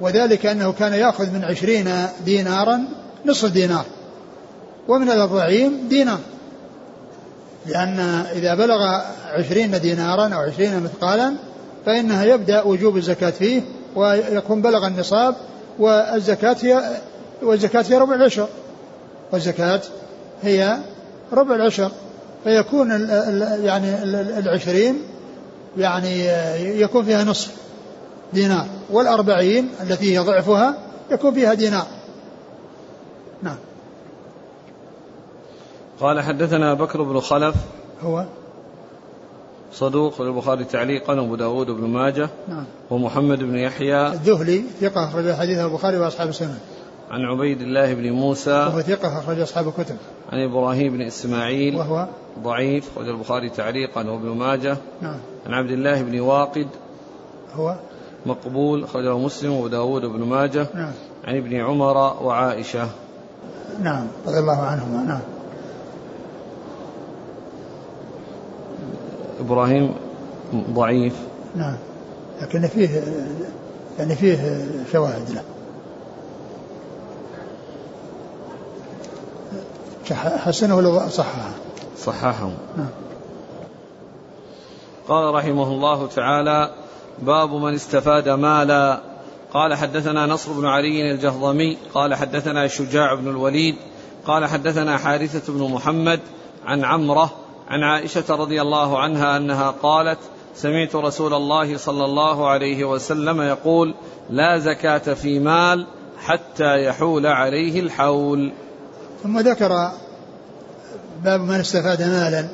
[0.00, 2.84] وذلك أنه كان يأخذ من عشرين دينارا
[3.26, 3.84] نصف دينار.
[4.88, 6.18] ومن الأربعين دينار.
[7.66, 8.00] لأن
[8.34, 9.00] إذا بلغ
[9.32, 11.34] عشرين دينارا أو عشرين مثقالا
[11.86, 13.62] فإنها يبدأ وجوب الزكاة فيه
[13.96, 15.34] ويكون بلغ النصاب
[15.78, 16.82] والزكاة هي
[17.42, 18.48] والزكاة هي ربع العشر.
[19.32, 19.80] والزكاة
[20.42, 20.78] هي
[21.32, 21.90] ربع العشر.
[22.44, 24.02] فيكون ال ال يعني
[24.38, 25.02] العشرين
[25.78, 26.26] يعني
[26.80, 27.54] يكون فيها نصف
[28.32, 30.74] دينار والأربعين التي هي ضعفها
[31.10, 31.86] يكون فيها دينار.
[33.42, 33.56] نعم.
[36.00, 37.54] قال حدثنا بكر بن خلف.
[38.02, 38.24] هو
[39.72, 42.64] صدوق البخاري تعليقا وأبو داود بن ماجه نعم.
[42.90, 44.06] ومحمد بن يحيى.
[44.06, 46.58] الذهلي ثقة أخرج حديثه البخاري وأصحاب السنة.
[47.12, 48.50] عن عبيد الله بن موسى.
[48.50, 49.96] وهو ثقة أخرج أصحاب الكتب.
[50.32, 51.76] عن إبراهيم بن إسماعيل.
[51.76, 52.06] وهو
[52.42, 54.76] ضعيف أخرج البخاري تعليقا وابن ماجه.
[55.00, 55.18] نعم.
[55.46, 56.66] عن عبد الله بن واقد.
[57.54, 57.76] هو
[58.26, 60.66] مقبول أخرجه مسلم وأبو داود بن ماجه.
[60.74, 60.92] نعم.
[61.24, 62.88] عن ابن عمر وعائشة.
[63.82, 65.20] نعم رضي الله عنهما نعم.
[69.40, 69.94] إبراهيم
[70.54, 71.14] ضعيف.
[71.56, 71.76] نعم
[72.42, 73.02] لكن فيه
[73.98, 75.42] يعني فيه شواهد له
[80.10, 81.50] حسنه ولا صححه؟
[81.98, 82.50] صححه.
[82.76, 82.88] نعم.
[85.08, 86.70] قال رحمه الله تعالى
[87.22, 89.00] باب من استفاد مالا.
[89.54, 91.76] قال حدثنا نصر بن علي الجهضمي.
[91.94, 93.76] قال حدثنا شجاع بن الوليد.
[94.26, 96.20] قال حدثنا حارثة بن محمد
[96.66, 97.30] عن عمرة
[97.68, 100.18] عن عائشة رضي الله عنها أنها قالت
[100.54, 103.94] سمعت رسول الله صلى الله عليه وسلم يقول
[104.30, 105.86] لا زكاة في مال
[106.18, 108.52] حتى يحول عليه الحول.
[109.22, 109.90] ثم ذكر
[111.24, 112.46] باب من استفاد مالا.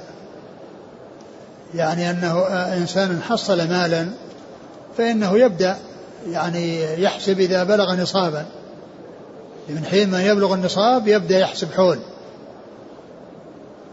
[1.75, 4.09] يعني أنه إنسان حصل مالا
[4.99, 5.77] فإنه يبدأ
[6.31, 8.47] يعني يحسب إذا بلغ نصابا.
[9.69, 11.99] من حين ما يبلغ النصاب يبدأ يحسب حول.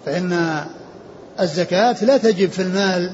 [0.06, 0.64] فإن
[1.40, 3.12] الزكاة لا تجب في المال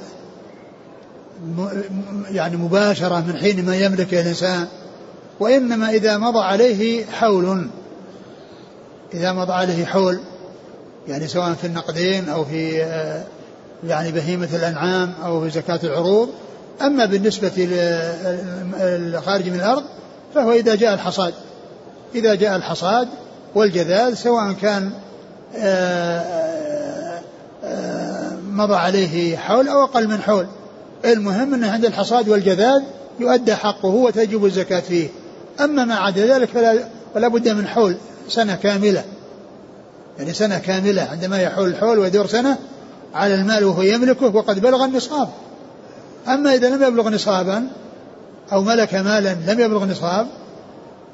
[2.30, 4.67] يعني مباشرة من حين ما يملك الإنسان
[5.39, 7.67] وإنما إذا مضى عليه حول.
[9.13, 10.19] إذا مضى عليه حول
[11.08, 12.78] يعني سواء في النقدين أو في
[13.88, 16.30] يعني بهيمة الأنعام أو في زكاة العروض
[16.82, 17.52] أما بالنسبة
[18.82, 19.84] للخارج من الأرض
[20.36, 21.34] فهو إذا جاء الحصاد.
[22.15, 23.08] إذا جاء الحصاد
[23.56, 24.91] والجذاذ سواء كان
[28.52, 30.47] مضى عليه حول أو أقل من حول.
[31.06, 32.82] المهم أنه عند الحصاد والجذاذ
[33.19, 35.08] يؤدى حقه وتجب الزكاة فيه.
[35.60, 36.78] أما ما عدا ذلك فلا,
[37.13, 37.95] فلا بد من حول.
[38.32, 39.04] سنة كاملة.
[40.20, 42.58] يعني سنة كاملة عندما يحول الحول ويدور سنة
[43.13, 45.30] على المال وهو يملكه وقد بلغ النصاب.
[46.28, 47.67] أما إذا لم يبلغ نصابا
[48.52, 50.28] أو ملك مالا لم يبلغ نصاب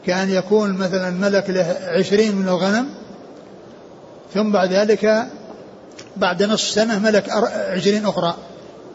[0.05, 2.89] كأن يكون مثلا ملك له عشرين من الغنم
[4.33, 5.27] ثم بعد ذلك
[6.17, 7.29] بعد نصف سنة ملك
[7.69, 8.35] عشرين أخرى.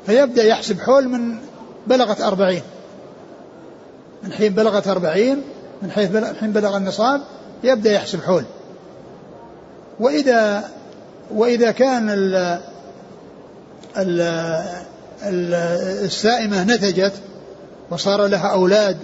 [0.06, 1.38] فيبدأ يحسب حول من
[1.86, 2.62] بلغت أربعين.
[4.22, 5.42] من حين بلغت أربعين
[5.82, 7.20] من حيث حين بلغ النصاب
[7.64, 8.44] يبدأ يحسب حول.
[10.00, 10.70] وإذا
[11.30, 12.34] وإذا كان ال
[13.96, 14.20] ال
[15.22, 15.54] ال
[16.04, 17.12] السائمة نتجت
[17.90, 18.96] وصار لها أولاد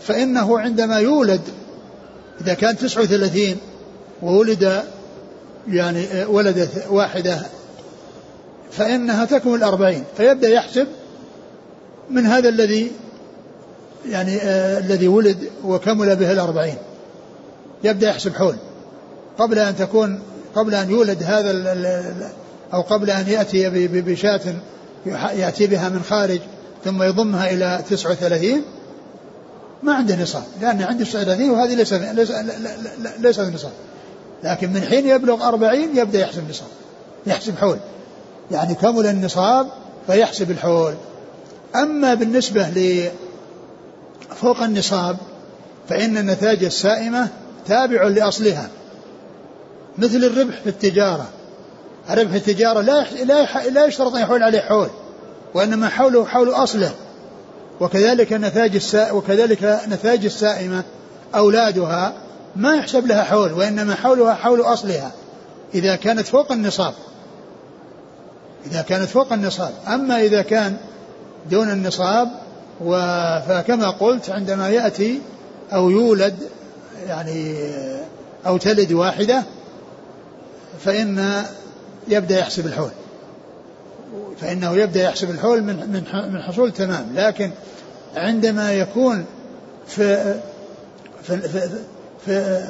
[0.00, 1.40] فإنه عندما يولد
[2.40, 3.56] إذا كان تسعة وثلاثين
[4.22, 4.82] وولد
[5.68, 7.38] يعني ولدت واحدة
[8.72, 10.86] فإنها تكمل الأربعين فيبدأ يحسب
[12.10, 12.90] من هذا الذي
[14.08, 16.76] يعني آه الذي ولد وكمل به الأربعين.
[17.84, 18.56] يبدأ يحسب حول.
[19.38, 20.20] قبل أن تكون
[20.54, 21.52] قبل أن يولد هذا
[22.74, 24.40] أو قبل أن يأتي بشاة
[25.34, 26.40] يأتي بها من خارج
[26.84, 28.62] ثم يضمها إلى 39
[29.82, 30.42] ما عنده نصاب.
[30.60, 32.30] لأن عنده 39 وهذه ليس ليس
[33.18, 33.72] ليس نصاب.
[34.44, 36.68] لكن من حين يبلغ 40 يبدأ يحسب نصاب.
[37.26, 37.78] يحسب حول.
[38.50, 39.66] يعني كمل النصاب
[40.06, 40.94] فيحسب الحول.
[41.74, 43.08] أما بالنسبة ل
[44.40, 45.16] فوق النصاب
[45.88, 47.28] فإن النتاج السائمة
[47.66, 48.68] تابع لأصلها.
[49.98, 51.28] مثل الربح في التجارة.
[52.10, 54.88] الربح في التجارة لا لا لا يشترط أن يحول عليه حول
[55.54, 56.90] وإنما حوله حول أصله.
[57.80, 60.84] وكذلك نتاج السا وكذلك نتاج السائمة
[61.34, 62.12] أولادها
[62.56, 65.12] ما يحسب لها حول وإنما حولها حول أصلها.
[65.74, 66.94] إذا كانت فوق النصاب.
[68.66, 69.72] إذا كانت فوق النصاب.
[69.88, 70.76] أما إذا كان
[71.50, 72.28] دون النصاب
[73.48, 75.20] فكما قلت عندما يأتي
[75.72, 76.34] أو يولد
[77.06, 77.56] يعني
[78.46, 79.42] أو تلد واحدة
[80.84, 81.42] فإن
[82.08, 82.90] يبدأ يحسب الحول.
[84.40, 87.06] فإنه يبدأ يحسب الحول من من من حصول تمام.
[87.14, 87.50] لكن
[88.16, 89.24] عندما يكون
[89.86, 90.34] في
[91.22, 91.68] في, في,
[92.26, 92.64] في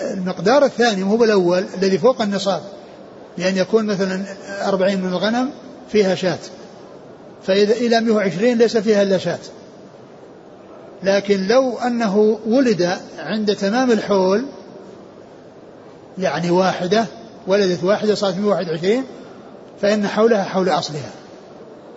[0.00, 2.62] المقدار الثاني مو بالأول الذي فوق النصاب
[3.38, 4.24] لأن يكون مثلا
[4.68, 5.50] أربعين من الغنم
[5.92, 6.38] فيها شاة.
[7.46, 9.38] فإذا إلى 120 ليس فيها إلا شاة.
[11.02, 14.44] لكن لو أنه ولد عند تمام الحول
[16.18, 17.06] يعني واحدة
[17.46, 19.04] ولدت واحدة صارت 121
[19.82, 21.10] فإن حولها حول أصلها.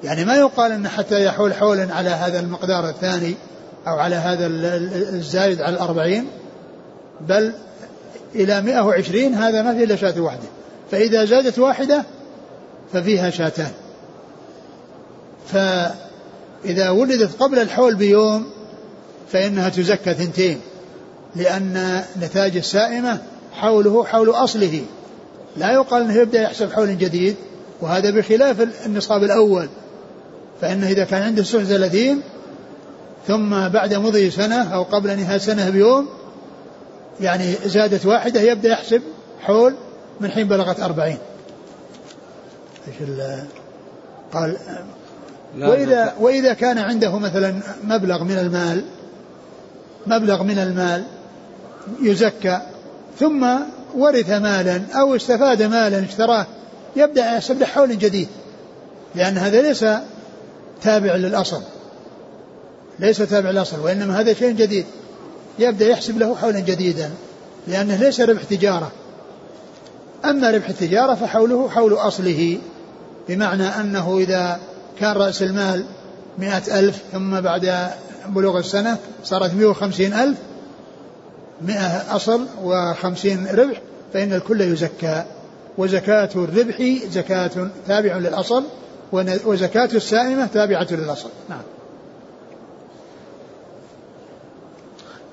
[0.04, 3.36] يعني ما يقال أن حتى يحول حولا على هذا المقدار الثاني
[3.88, 4.48] أو على هذا
[5.16, 6.28] الزايد على الأربعين
[7.22, 7.54] بل
[8.36, 10.48] إلى 120 هذا ما فيه إلا شاة واحدة.
[10.92, 12.04] فإذا زادت واحدة
[12.94, 13.72] ففيها شاتان.
[15.48, 18.46] فإذا ولدت قبل الحول بيوم
[19.32, 20.60] فإنها تزكى ثنتين
[21.36, 23.18] لأن نتاج السائمة
[23.54, 24.82] حوله حول أصله.
[25.58, 27.36] لا يقال أنه يبدأ يحسب حول جديد
[27.82, 29.70] وهذا بخلاف النصاب الأول.
[30.62, 32.22] فإنه إذا كان عنده 39
[33.28, 36.08] ثم بعد مضي سنة أو قبل نهاية سنة بيوم
[37.22, 39.02] يعني زادت واحدة يبدأ يحسب
[39.42, 39.76] حول
[40.22, 41.18] من حين بلغت أربعين.
[42.88, 43.10] إيش
[44.34, 44.58] قال
[45.60, 48.84] وإذا, وإذا كان عنده مثلا مبلغ من المال
[50.10, 51.04] مبلغ من المال
[52.02, 52.62] يزكى
[53.19, 53.48] ثم
[53.95, 56.45] ورث مالا أو استفاد مالا اشتراه
[56.95, 58.28] يبدأ يحسب له حول جديد
[59.15, 59.86] لأن هذا ليس
[60.82, 61.62] تابع للأصل.
[63.00, 64.86] ليس تابع للأصل وإنما هذا شيء جديد.
[65.60, 67.10] يبدأ يحسب له حولا جديدا
[67.67, 68.91] لأنه ليس ربح تجارة.
[70.26, 72.58] أما ربح التجارة فحوله حول أصله
[73.30, 74.60] بمعنى أنه إذا
[75.00, 75.86] كان رأس المال
[76.38, 77.89] مئة ألف ثم بعد
[78.30, 80.38] بلوغ السنة صارت مئة وخمسين ألف
[81.62, 83.82] مئة أصل وخمسين ربح
[84.13, 85.24] فإن الكل يزكى.
[85.78, 88.63] وزكاة الربح زكاة تابع للأصل
[89.46, 91.30] وزكاة السائمة تابعة للأصل.
[91.50, 91.62] نعم.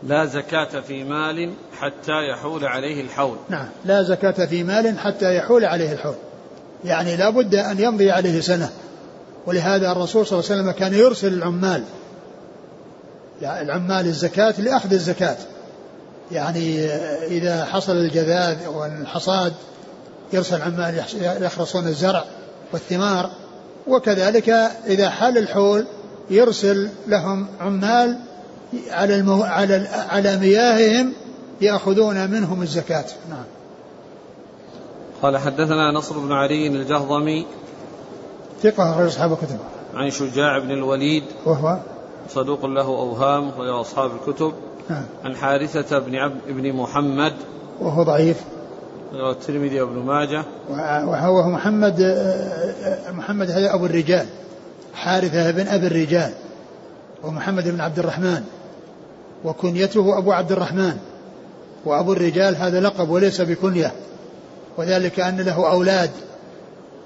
[0.03, 3.37] لا زكاة في مال حتى يحول عليه الحول.
[3.49, 3.69] نعم.
[3.85, 6.15] لا زكاة في مال حتى يحول عليه الحول.
[6.85, 8.71] يعني لا بد أن يمضي عليه سنة.
[9.47, 11.83] ولهذا الرسول صلى الله عليه وسلم كان يرسل العمال.
[13.43, 15.37] العمال الزكاة لأخذ الزكاة.
[16.33, 16.87] يعني
[17.27, 19.53] إذا حصل الجذاذ والحصاد
[20.33, 21.03] يرسل عمال
[21.41, 22.25] يخرصون الزرع
[22.73, 23.31] والثمار.
[23.87, 24.49] وكذلك
[24.87, 25.87] إذا حل الحول
[26.31, 28.19] يرسل لهم عمال
[28.91, 29.43] على المو...
[29.43, 31.13] على على مياههم
[31.61, 33.05] يأخذون منهم الزكاة.
[33.31, 33.45] نعم.
[35.23, 37.47] قال حدثنا نصر بن علي الجهضمي
[38.63, 39.59] ثقة أخرج أصحاب الكتب.
[39.95, 41.79] عن شجاع بن الوليد وهو
[42.29, 44.53] صدوق له أوهام وهو أصحاب الكتب.
[44.91, 45.05] نعم.
[45.25, 47.33] عن حارثة بن عبد بن محمد.
[47.81, 48.41] وهو ضعيف.
[49.13, 50.45] الترمذي وابن ماجه.
[51.07, 52.01] وهو محمد
[53.11, 54.27] محمد هذا أبو الرجال.
[54.95, 56.33] حارثة بن أبي الرجال.
[57.25, 58.43] ومحمد بن عبد الرحمن.
[59.45, 60.97] وكنيته أبو عبد الرحمن.
[61.85, 63.93] وأبو الرجال هذا لقب وليس بكنية.
[64.77, 66.11] وذلك أن له أولاد.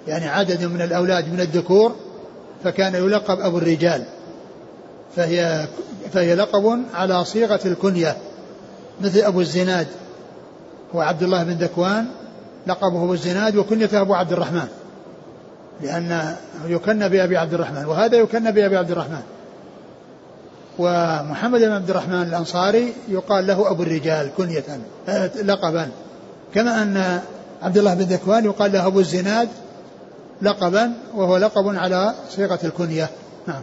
[0.06, 1.92] يعني عدد من الأولاد من الذكور
[2.64, 4.04] فكان يلقب أبو الرجال.
[5.16, 5.66] فهي
[6.12, 8.16] فهي لقب على صيغة الكنية
[9.00, 9.86] مثل أبو الزناد
[10.94, 12.06] هو عبد الله بن ذكوان
[12.66, 14.68] لقبه أبو الزناد وكنيته أبو عبد الرحمن
[15.82, 19.22] لأن يكن بأبي عبد الرحمن وهذا يكن بأبي عبد الرحمن.
[20.78, 24.64] ومحمد بن عبد الرحمن الأنصاري يقال له أبو الرجال كنية
[25.08, 25.88] آه، لقبا.
[26.54, 27.20] كما أن
[27.62, 29.48] عبد الله بن ذكوان يقال له أبو الزناد
[30.42, 33.08] لقبا وهو لقب على صيغة الكنية.
[33.46, 33.62] نعم.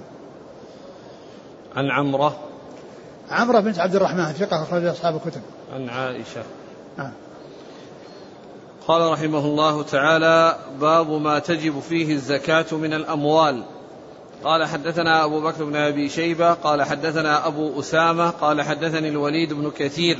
[1.77, 2.37] عن عمرة.
[3.31, 5.41] عمرة بنت عبد الرحمن ثقة أخرج أصحاب الكتب.
[5.73, 6.43] عن عائشة.
[6.97, 7.11] نعم
[8.87, 13.63] قال رحمه الله تعالى باب ما تجب فيه الزكاة من الأموال.
[14.43, 19.71] قال حدثنا أبو بكر بن أبي شيبة قال حدثنا أبو أسامة قال حدثني الوليد بن
[19.71, 20.17] كثير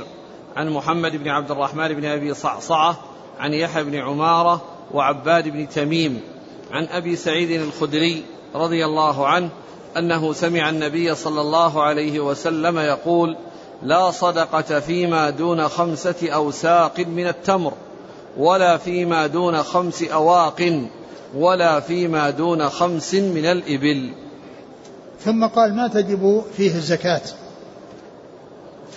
[0.56, 2.98] عن محمد بن عبد الرحمن بن أبي صعصعة
[3.38, 4.62] عن يحيى بن عمارة
[4.94, 6.20] وعباد بن تميم
[6.70, 9.50] عن أبي سعيد الخدري رضي الله عنه
[9.98, 13.36] أنه سمع النبي صلى الله عليه وسلم يقول
[13.82, 17.72] لا صدقة فيما دون خمسة أوساق من التمر
[18.36, 20.88] ولا فيما دون خمس أواق
[21.34, 24.12] ولا فيما دون خمس من الإبل.
[25.24, 27.20] ثم قال ما تجب فيه الزكاة؟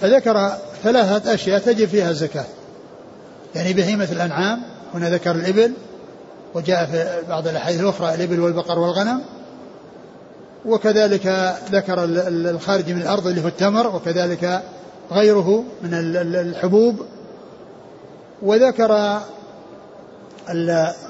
[0.02, 0.52] فذكر
[0.84, 2.46] ثلاثة أشياء تجب فيها الزكاة.
[3.56, 5.74] يعني بهيمة الأنعام هنا ذكر الإبل
[6.54, 9.22] وجاء في بعض الأحاديث الأخرى الإبل والبقر والغنم.
[10.66, 14.62] وكذلك ذكر الخارج من الأرض اللي هو التمر وكذلك
[15.12, 15.90] غيره من
[16.36, 17.06] الحبوب.
[18.42, 19.20] وذكر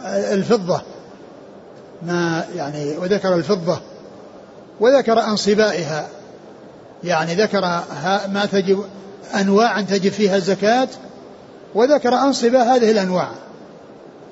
[0.09, 0.81] الفضة
[2.03, 3.79] ما يعني وذكر الفضة
[4.79, 6.07] وذكر أنصبائها.
[7.03, 7.61] يعني ذكر
[8.27, 8.83] ما تجب
[9.35, 10.87] أنواع تجب فيها الزكاة
[11.75, 13.29] وذكر أنصبة هذه الأنواع.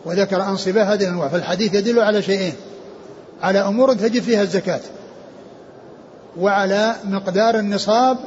[0.06, 1.28] وذكر أنصبة هذه الأنواع.
[1.28, 2.54] فالحديث يدل على شيئين
[3.42, 4.80] على أمور تجب فيها الزكاة.
[6.40, 8.18] وعلى مقدار النصاب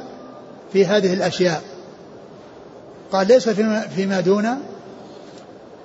[0.73, 1.61] في هذه الأشياء.
[3.11, 4.47] قال ليس فيما, فيما دون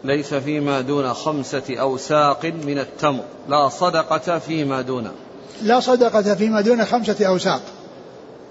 [0.04, 3.24] ليس فيما دون خمسة أوساق من التمر.
[3.48, 5.10] لا صدقة فيما دون.
[5.62, 7.60] لا صدقة فيما دون خمسة أوساق.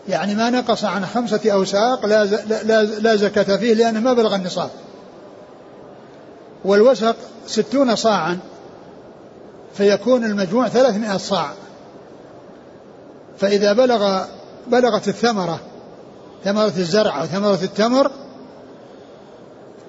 [0.09, 2.25] يعني ما نقص عن خمسة أوساق لا,
[2.63, 4.69] لا, لا زكاة فيه لأنه ما بلغ النصاب.
[6.65, 7.15] والوسق
[7.47, 8.39] ستون صاعا
[9.73, 11.51] فيكون المجموع ثلاثمائة صاع.
[13.39, 14.25] فإذا بلغ
[14.67, 15.59] بلغت الثمرة
[16.43, 18.11] ثمرة الزرع أو ثمرة التمر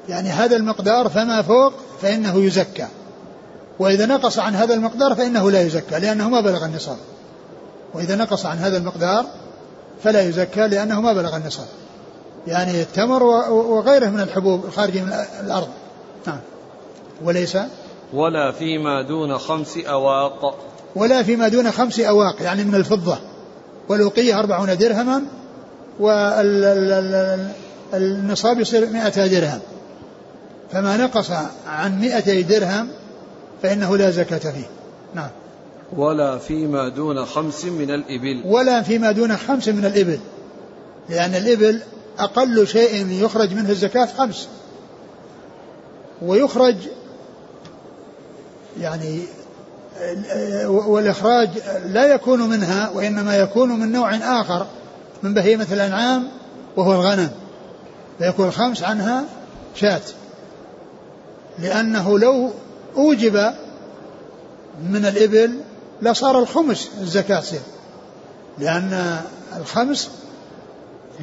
[0.09, 1.73] يعني هذا المقدار فما فوق
[2.03, 2.87] فإنه يزكى.
[3.79, 6.97] وإذا نقص عن هذا المقدار فإنه لا يزكى لأنه ما بلغ النصاب.
[7.95, 9.27] وإذا نقص عن هذا المقدار
[10.05, 11.67] فلا يزكى لأنه ما بلغ النصاب.
[12.47, 13.23] يعني التمر
[13.53, 15.69] وغيره من الحبوب الخارجة من الأرض.
[16.27, 16.41] نعم.
[17.25, 17.59] وليس؟
[18.13, 20.55] ولا فيما دون خمس أواق.
[20.97, 23.19] ولا فيما دون خمس أواق يعني من الفضة.
[23.89, 25.23] والوقية أربعون درهما
[27.93, 29.61] والنصاب يصير مئة درهم.
[30.73, 31.31] فما نقص
[31.67, 32.89] عن مئتي درهم
[33.63, 34.67] فإنه لا زكاة فيه.
[35.15, 35.31] نعم.
[35.97, 38.43] ولا فيما دون خمس من الإبل.
[38.45, 40.21] ولا فيما دون خمس من الإبل.
[41.09, 41.83] لأن الإبل
[42.19, 44.49] أقل شيء يخرج منه الزكاة خمس.
[46.23, 46.77] ويخرج
[48.81, 49.23] يعني
[50.67, 51.49] والإخراج
[51.87, 54.67] لا يكون منها وإنما يكون من نوع آخر
[55.23, 56.29] من بهيمة الأنعام
[56.77, 57.31] وهو الغنم.
[58.19, 59.25] فيكون الخمس عنها
[59.75, 60.01] شاة.
[61.59, 62.51] لأنه لو
[62.97, 63.53] أوجب
[64.91, 65.61] من الإبل
[66.03, 67.61] لصار الخمس الزكاة سير.
[68.59, 69.21] لأن
[69.57, 70.11] الخمس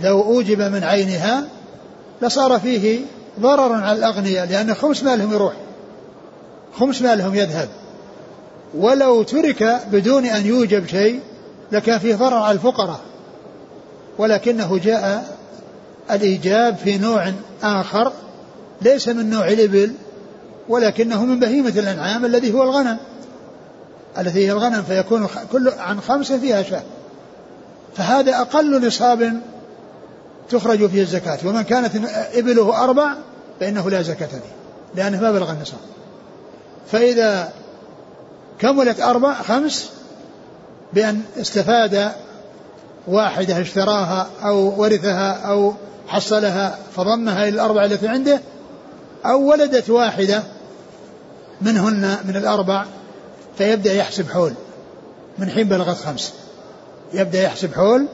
[0.03, 1.43] لو أوجب من عينها
[2.21, 3.01] لصار فيه
[3.39, 5.53] ضرر على الأغنياء لأن خمس مالهم يروح
[6.79, 7.69] خمس مالهم يذهب.
[8.77, 11.19] ولو ترك بدون أن يوجب شيء
[11.71, 12.99] لكان فيه ضرر على الفقراء.
[14.17, 15.37] ولكنه جاء
[16.11, 18.11] الإيجاب في نوع آخر
[18.81, 19.93] ليس من نوع الإبل
[20.69, 22.97] ولكنه من بهيمة الأنعام الذي هو الغنم.
[24.17, 26.83] التي هي الغنم فيكون كل عن خمسة فيها شاة.
[27.97, 29.33] فهذا أقل نصاب
[30.49, 31.37] تخرج فيه الزكاة.
[31.45, 31.91] ومن كانت
[32.33, 33.13] إبله أربع
[33.59, 34.55] فإنه لا زكاة فيه
[34.95, 35.79] لأنه ما بلغ النصاب.
[36.91, 37.53] فإذا
[38.59, 39.89] كملت أربع؟ خمس؟
[40.93, 42.11] بأن استفاد
[43.07, 45.73] واحدة اشتراها أو ورثها أو
[46.07, 48.41] حصلها فضمها إلى الأربع التي عنده
[49.25, 50.43] أو ولدت واحدة
[51.61, 52.85] منهن من الأربع
[53.57, 54.53] فيبدأ يحسب حول.
[55.37, 56.33] من حين بلغت خمس.
[57.13, 58.05] يبدأ يحسب حول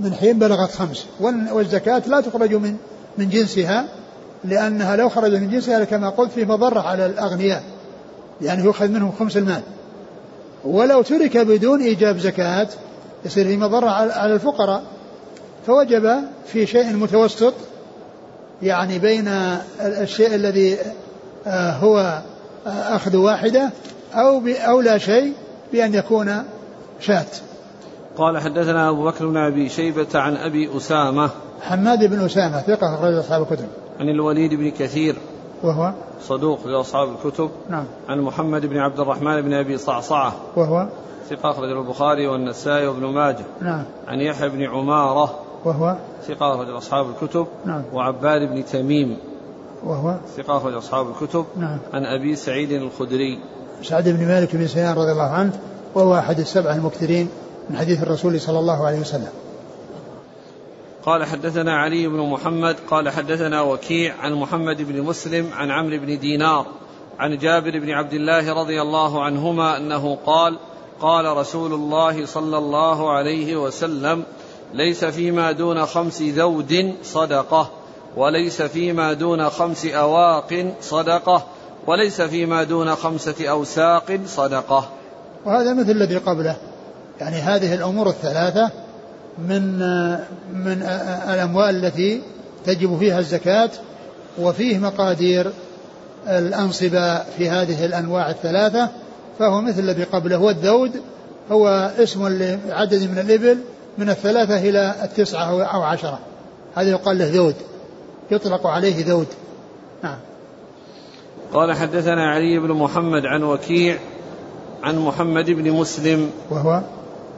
[0.00, 1.06] من حين بلغت خمس.
[1.20, 2.76] والزكاة لا تخرج من
[3.18, 3.88] من جنسها
[4.44, 7.62] لأنها لو خرجت من جنسها كما قلت في مضرة على الأغنياء.
[8.40, 9.62] يعني يؤخذ منهم خمس المال.
[10.64, 12.68] ولو ترك بدون إيجاب زكاة
[13.24, 14.82] يصير في مضرة على الفقراء.
[15.66, 17.54] فوجب في شيء متوسط
[18.62, 19.28] يعني بين
[19.80, 20.76] الشيء الذي
[21.46, 22.22] آه، هو
[22.66, 23.70] آه، أخذ واحدة
[24.14, 25.32] أو أو لا شيء
[25.72, 26.42] بأن يكون
[27.00, 27.26] شاة.
[28.16, 31.30] قال حدثنا أبو بكر بن أبي شيبة عن أبي أسامة.
[31.62, 33.68] حماد بن أسامة ثقة أخرج أصحاب الكتب.
[34.00, 35.16] عن الوليد بن كثير.
[35.62, 35.92] وهو
[36.22, 37.50] صدوق لأصحاب الكتب.
[37.68, 37.84] نعم.
[38.08, 40.32] عن محمد بن عبد الرحمن بن أبي صعصعة.
[40.56, 40.86] وهو
[41.30, 43.44] ثقة أخرج البخاري والنسائي وابن ماجه.
[43.60, 43.84] نعم.
[44.08, 45.34] عن يحيى بن عمارة.
[45.64, 45.96] وهو
[46.28, 47.46] ثقة أخرج أصحاب الكتب.
[47.64, 47.82] نعم.
[47.92, 49.16] وعباد بن تميم.
[49.84, 51.44] وهو ثقة أخرج أصحاب الكتب.
[51.56, 51.78] نعم.
[51.92, 53.38] عن أبي سعيد الخدري.
[53.82, 55.52] سعد بن مالك بن سنان رضي الله عنه
[55.94, 57.28] وهو أحد السبعة المكثرين
[57.70, 59.28] من حديث الرسول صلى الله عليه وسلم.
[61.06, 66.18] قال حدثنا علي بن محمد قال حدثنا وكيع عن محمد بن مسلم عن عمرو بن
[66.18, 66.66] دينار
[67.18, 70.58] عن جابر بن عبد الله رضي الله عنهما أنه قال
[71.00, 74.24] قال رسول الله صلى الله عليه وسلم
[74.74, 77.70] ليس فيما دون خمس ذود صدقة
[78.16, 81.46] وليس فيما دون خمس أواق صدقة
[81.86, 84.88] وليس فيما دون خمسة أوساق صدقة.
[85.44, 86.56] وهذا مثل الذي قبله
[87.20, 88.85] يعني هذه الأمور الثلاثة
[89.38, 89.78] من
[90.54, 90.82] من
[91.32, 92.22] الأموال التي
[92.64, 93.70] تجب فيها الزكاة
[94.38, 95.52] وفيه مقادير
[96.28, 98.88] الأنصبة في هذه الأنواع الثلاثة
[99.38, 100.38] فهو مثل الذي قبله.
[100.38, 101.02] والذود
[101.52, 103.58] هو اسم لعدد من الإبل
[103.98, 106.18] من الثلاثة إلى التسعة أو عشرة.
[106.76, 107.54] هذا يقال له ذود.
[108.30, 109.26] يطلق عليه ذود.
[110.02, 110.18] نعم.
[111.52, 113.98] قال حدثنا علي بن محمد عن وكيع
[114.82, 116.80] عن محمد بن مسلم وهو؟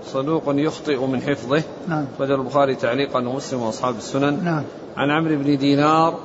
[0.05, 1.63] صدوق يخطئ من حفظه.
[1.89, 2.07] نعم.
[2.21, 4.45] بدل البخاري تعليقا ومسلم وأصحاب السنن.
[4.45, 4.63] نعم.
[4.97, 6.19] عن عمرو بن دينار.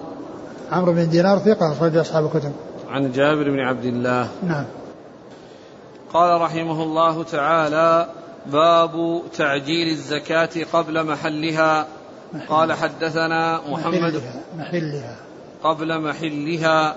[0.72, 2.52] عمرو بن دينار ثقة أخرج أصحاب الكتب.
[2.90, 4.28] عن جابر بن عبد الله.
[4.44, 4.66] نعم.
[6.14, 8.08] قال رحمه الله تعالى
[8.46, 11.88] باب تعجيل الزكاة قبل محلها.
[12.50, 15.16] قال حدثنا محمد محلها, محلها.
[15.64, 16.96] قبل محلها.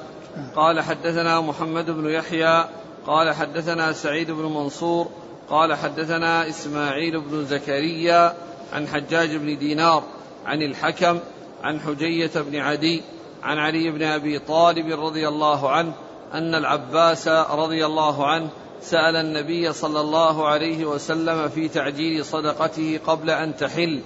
[0.57, 2.65] قال حدثنا محمد بن يحيى.
[3.07, 5.07] قال حدثنا سعيد بن منصور.
[5.51, 8.35] قال حدثنا إسماعيل بن زكريا
[8.73, 10.03] عن حجاج بن دينار
[10.47, 11.19] عن الحكم
[11.63, 13.03] عن حجية بن عدي
[13.43, 15.93] عن علي بن أبي طالب رضي الله عنه
[16.35, 18.49] أن العباس رضي الله عنه
[18.83, 24.01] سأل النبي صلى الله عليه وسلم في تعجيل صدقته قبل أن تحل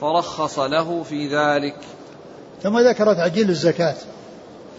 [0.00, 1.76] فرخص له في ذلك.
[2.62, 3.94] ثم ذكر تعجيل الزكاة.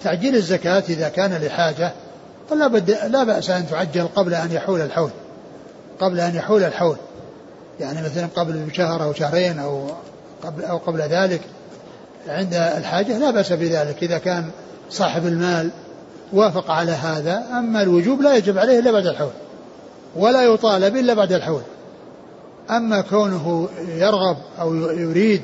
[0.03, 1.93] تعجيل الزكاة إذا كان لحاجة
[2.49, 5.09] فلا بد لا بأس أن تعجل قبل أن يحول الحول.
[6.00, 6.98] قبل أن يحول الحول.
[7.80, 9.88] يعني مثلا قبل بشهر أو شهرين أو
[10.43, 11.41] قبل أو قبل ذلك
[12.28, 14.04] عند الحاجة لا بأس بذلك.
[14.04, 14.50] إذا كان
[14.89, 15.70] صاحب المال
[16.34, 19.32] وافق على هذا أما الوجوب لا يجب عليه إلا بعد الحول
[20.16, 21.62] ولا يطالب إلا بعد الحول.
[22.70, 25.41] أما كونه يرغب أو يريد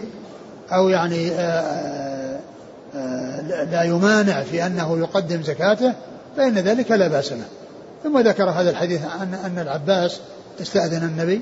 [0.71, 2.39] أو يعني آه،
[2.95, 5.93] آه، لا يمانع في أنه يقدم زكاته
[6.37, 7.43] فإن ذلك لا بأس به
[8.03, 10.19] ثم ذكر هذا الحديث أن أن العباس
[10.61, 11.41] استأذن النبي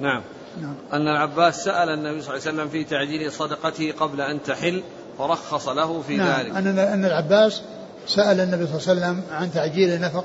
[0.00, 0.22] نعم
[0.60, 0.74] نعم.
[0.92, 4.82] أن العباس سأل النبي صلى الله عليه وسلم في تعجيل صدقته قبل أن تحل
[5.18, 6.40] فرخص له في نعم.
[6.40, 7.62] ذلك أن أن العباس
[8.06, 10.24] سأل النبي صلى الله عليه وسلم عن تعجيل نفق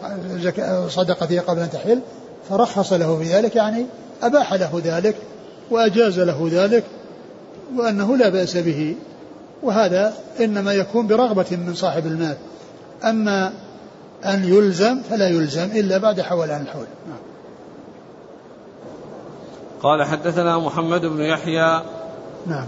[0.87, 2.01] صدقته قبل أن تحل
[2.49, 3.85] فرخص له في ذلك يعني
[4.23, 5.15] أباح له ذلك
[5.71, 6.83] وأجاز له ذلك
[7.75, 8.95] وأنه لا بأس به
[9.63, 12.37] وهذا إنما يكون برغبة من صاحب المال
[13.03, 13.53] أما
[14.25, 17.26] أن يلزم فلا يلزم إلا بعد حولان الحول نعم.
[19.83, 21.81] قال حدثنا محمد بن يحيى
[22.45, 22.65] نعم.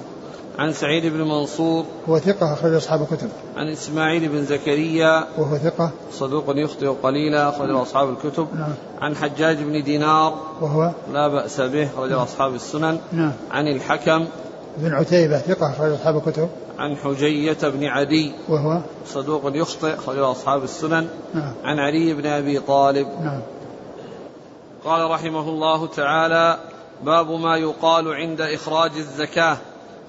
[0.60, 3.30] عن سعيد بن منصور هو ثقة أخرج أصحاب الكتب.
[3.58, 5.92] عن إسماعيل بن زكريا وهو ثقة.
[6.12, 8.48] صدوق يخطئ قليلا أخرج أصحاب الكتب.
[8.56, 8.74] نعم.
[9.02, 12.20] عن حجاج بن دينار وهو لا بأس به أخرج نعم.
[12.20, 13.00] أصحاب السنن.
[13.12, 13.32] نعم.
[13.52, 14.26] عن الحكم
[14.78, 16.50] بن عتيبة ثقة أخرج أصحاب الكتب.
[16.80, 21.08] عن حجية بن عدي وهو صدوق يخطئ أخرج أصحاب السنن.
[21.34, 21.54] نعم.
[21.64, 23.40] عن علي بن أبي طالب نعم.
[24.86, 26.58] قال رحمه الله تعالى
[27.04, 29.58] باب ما يقال عند إخراج الزكاة.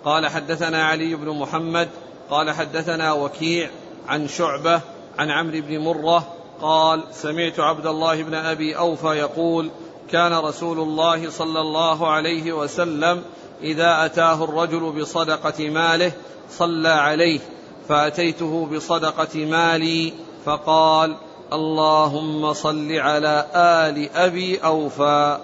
[0.04, 1.88] قال حدثنا علي بن محمد
[2.30, 3.70] قال حدثنا وكيع
[4.08, 4.80] عن شعبة
[5.18, 6.26] عن عمرو بن مرة
[6.62, 9.70] قال سمعت عبد الله بن أبي أوفى يقول
[10.10, 13.22] كان رسول الله صلى الله عليه وسلم
[13.62, 16.12] إذا أتاه الرجل بصدقة ماله
[16.50, 17.40] صلى عليه
[17.88, 20.12] فأتيته بصدقة مالي
[20.44, 21.16] فقال
[21.52, 25.38] اللهم صل على آل أبي أوفى.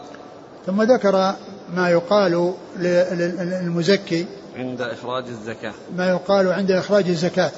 [0.66, 1.34] ثم ذكر
[1.74, 4.26] ما يقال للمزكي.
[4.56, 5.72] عند إخراج الزكاة.
[5.96, 7.50] ما يقال عند إخراج الزكاة.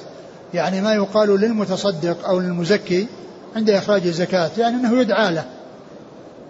[0.53, 3.07] يعني ما يقال للمتصدق أو للمزكي
[3.55, 5.45] عند إخراج الزكاة يعني أنه يدعى له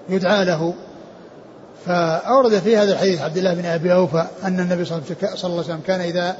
[0.09, 0.73] يدعى له.
[1.85, 5.79] فأورد في هذا الحديث عبد الله بن أبي أوفى أن النبي صلى الله عليه وسلم
[5.87, 6.37] كان إذا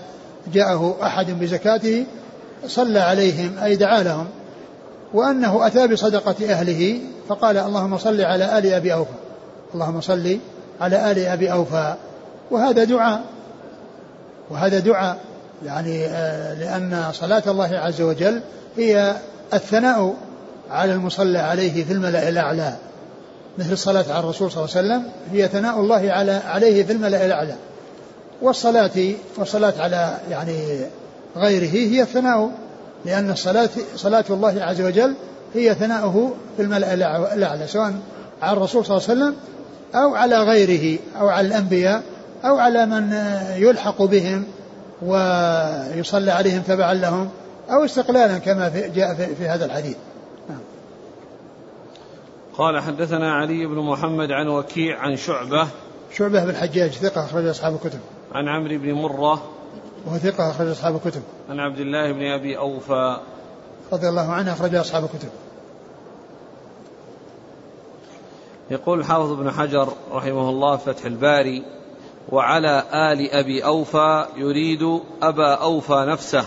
[0.54, 2.06] جاءه أحد بزكاته
[2.68, 4.28] صلى عليهم أي دعا لهم.
[5.14, 7.00] وأنه أتى بصدقة أهله
[7.30, 9.12] فقال اللهم صل على آل أبي أوفى.
[9.74, 10.40] اللهم صل
[10.82, 11.96] على آل أبي أوفى.
[12.52, 13.24] وهذا دعاء.
[14.50, 15.18] وهذا دعاء
[15.66, 18.42] يعني آه، لأن صلاة الله عز وجل
[18.78, 19.16] هي
[19.54, 20.14] الثناء
[20.72, 22.76] على المصلى عليه في الملأ الأعلى.
[23.58, 27.26] مثل الصلاة على الرسول صلى الله عليه وسلم هي ثناء الله على عليه في الملأ
[27.26, 27.56] الأعلى.
[28.42, 30.80] والصلاة والصلاة على يعني
[31.38, 32.52] غيره هي الثناء
[33.06, 35.16] لأن الصلاة صلاة الله عز وجل
[35.54, 36.94] هي ثناؤه في الملأ
[37.34, 37.94] الأعلى سواء
[38.42, 39.36] على الرسول صلى الله عليه وسلم
[39.96, 42.04] أو على غيره أو على الأنبياء
[42.46, 43.14] أو على من
[43.58, 44.46] يلحق بهم
[45.02, 47.30] ويصلى عليهم تبعا لهم
[47.72, 49.96] أو استقلالا كما في جاء في, في هذا الحديث.
[50.50, 50.60] نعم.
[52.58, 55.68] قال حدثنا علي بن محمد عن وكيع عن شعبة.
[56.18, 58.00] شعبة بن الحجاج ثقة أخرج أصحاب الكتب.
[58.32, 59.44] عن عمرو بن مرة.
[60.06, 61.22] وهو ثقة أخرج أصحاب الكتب.
[61.50, 63.18] عن عبد الله بن أبي أوفى.
[63.94, 65.30] رضي الله عنه أخرج أصحاب الكتب.
[68.72, 71.64] يقول الحافظ ابن حجر رحمه الله فتح الباري
[72.32, 76.46] وعلى آل أبي أوفى يريد أبا أوفى نفسه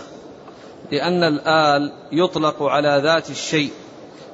[0.91, 3.71] لأن الآل يطلق على ذات الشيء.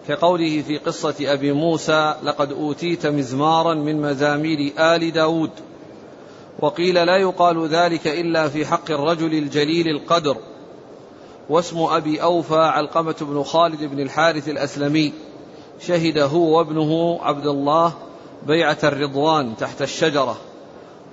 [0.07, 5.51] كقوله في قصة أبي موسى لقد أوتيت مزمارا من مزامير آل داود
[6.59, 10.37] وقيل لا يقال ذلك إلا في حق الرجل الجليل القدر
[11.49, 15.13] واسم أبي أوفى علقمة بن خالد بن الحارث الأسلمي.
[15.79, 17.93] شهد هو وابنه عبد الله
[18.47, 20.37] بيعة الرضوان تحت الشجرة.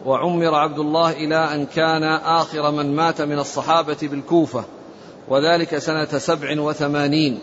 [0.07, 4.64] وعمر عبد الله إلى أن كان آخر من مات من الصحابة بالكوفة
[5.29, 7.39] وذلك سنة سبع وثمانين.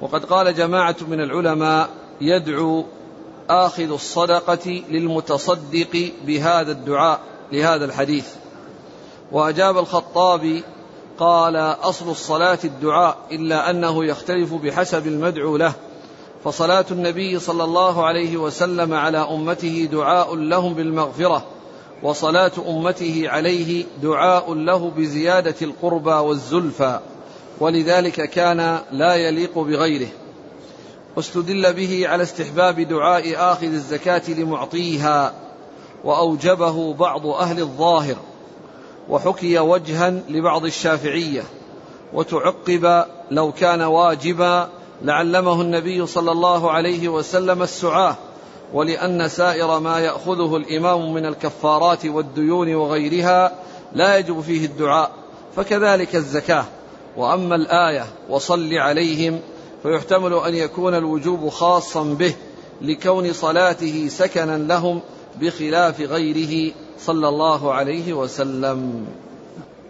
[0.00, 1.88] وقد قال جماعة من العلماء
[2.20, 2.84] يدعو
[3.50, 7.20] آخذ الصدقة للمتصدق بهذا الدعاء
[7.52, 8.28] لهذا الحديث.
[9.32, 10.62] وأجاب الخطابي
[11.18, 15.72] قال أصل الصلاة الدعاء إلا أنه يختلف بحسب المدعو له.
[16.44, 21.44] فصلاة النبي صلى الله عليه وسلم على أمته دعاء لهم بالمغفرة
[22.02, 27.00] وصلاة أمته عليه دعاء له بزيادة القربى والزلفى
[27.60, 30.08] ولذلك كان لا يليق بغيره.
[31.16, 35.34] واستدل به على استحباب دعاء آخذ الزكاة لمعطيها
[36.04, 38.16] وأوجبه بعض أهل الظاهر
[39.08, 41.42] وحكي وجها لبعض الشافعية
[42.12, 44.68] وتعقب لو كان واجبا
[45.04, 48.16] لعلمه النبي صلى الله عليه وسلم السعاة
[48.72, 53.52] ولأن سائر ما يأخذه الإمام من الكفارات والديون وغيرها
[53.92, 55.10] لا يجب فيه الدعاء
[55.56, 56.64] فكذلك الزكاة.
[57.16, 59.40] وأما الآية وصل عليهم
[59.82, 62.34] فيحتمل أن يكون الوجوب خاصا به
[62.80, 65.00] لكون صلاته سكنا لهم
[65.40, 69.06] بخلاف غيره صلى الله عليه وسلم.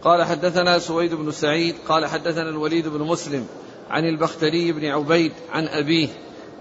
[0.05, 3.47] قال حدثنا سويد بن سعيد قال حدثنا الوليد بن مسلم
[3.93, 6.09] عن البختري بن عبيد عن أبيه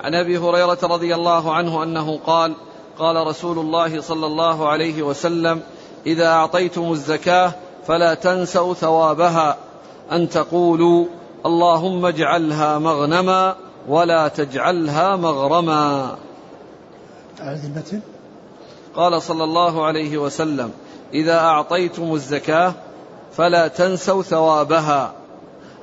[0.02, 2.54] عن أبي هريرة رضي الله عنه أنه قال
[3.00, 5.62] قال رسول الله صلى الله عليه وسلم
[6.06, 7.54] إذا أعطيتم الزكاة
[7.88, 9.58] فلا تنسوا ثوابها
[10.12, 11.06] أن تقولوا
[11.46, 13.56] اللهم اجعلها مغنما
[13.88, 16.18] ولا تجعلها مغرما.
[18.96, 20.72] قال صلى الله عليه وسلم
[21.14, 22.74] إذا أعطيتم الزكاة
[23.34, 25.14] فلا تنسوا ثوابها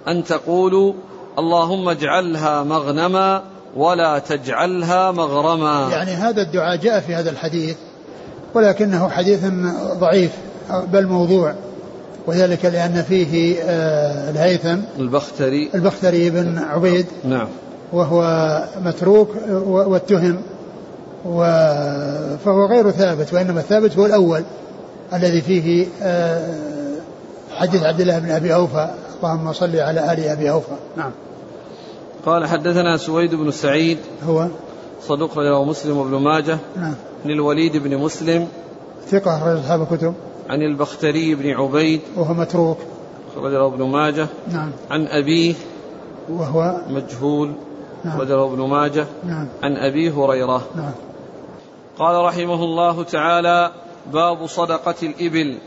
[0.08, 0.92] أن تقولوا
[1.38, 3.42] اللهم اجعلها مغنما
[3.76, 5.88] ولا تجعلها مغرما.
[5.92, 7.76] يعني هذا الدعاء جاء في هذا الحديث
[8.54, 9.44] ولكنه حديث
[10.00, 10.30] ضعيف
[10.92, 11.54] بل موضوع
[12.26, 15.70] وذلك لأن فيه آه، الهيثم البختري.
[15.74, 17.48] البختري بن عبيد نعم.
[17.92, 18.22] وهو
[18.84, 19.28] متروك
[19.66, 20.42] واتهم
[22.44, 24.42] فهو غير ثابت وإنما الثابت هو الأول
[25.12, 26.54] الذي فيه آه،
[27.56, 28.88] حديث عبد الله بن أبي أوفى
[29.22, 30.76] اللهم صل على آل أبي أوفى.
[30.96, 31.10] نعم.
[32.28, 34.48] قال حدثنا سويد بن سعيد هو؟
[35.02, 36.94] صدوق له مسلم وابن ماجه نعم.
[37.24, 38.48] عن الوليد بن مسلم
[39.06, 40.14] ثقة أخرج أصحاب الكتب.
[40.48, 42.78] عن البختري بن عبيد وهو متروك.
[43.36, 44.70] أخرج له ابن ماجه نعم.
[44.90, 45.54] عن أبيه
[46.28, 47.52] وهو؟ مجهول
[48.04, 48.14] نعم.
[48.14, 49.48] أخرج له ابن ماجه نعم.
[49.62, 50.62] عن أبي هريرة.
[50.76, 50.92] نعم.
[51.98, 53.72] قال رحمه الله تعالى
[54.12, 55.58] باب صدقة الإبل.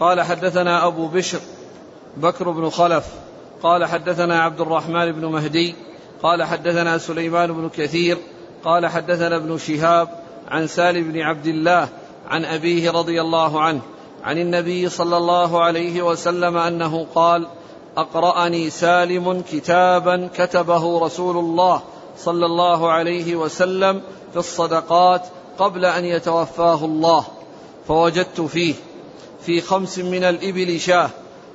[0.00, 1.40] قال حدثنا أبو بشر
[2.16, 3.21] بكر بن خلف
[3.62, 5.74] قال حدثنا عبد الرحمن بن مهدي
[6.22, 8.18] قال حدثنا سليمان بن كثير
[8.64, 10.08] قال حدثنا ابن شهاب
[10.48, 11.88] عن سالم بن عبد الله
[12.28, 13.80] عن أبيه رضي الله عنه
[14.24, 17.46] عن النبي صلى الله عليه وسلم أنه قال
[17.96, 21.82] أقرأني سالم كتابا كتبه رسول الله
[22.18, 24.02] صلى الله عليه وسلم
[24.32, 25.22] في الصدقات
[25.58, 27.24] قبل أن يتوفاه الله
[27.88, 28.74] فوجدت فيه
[29.46, 31.10] في خمس من الإبل شاة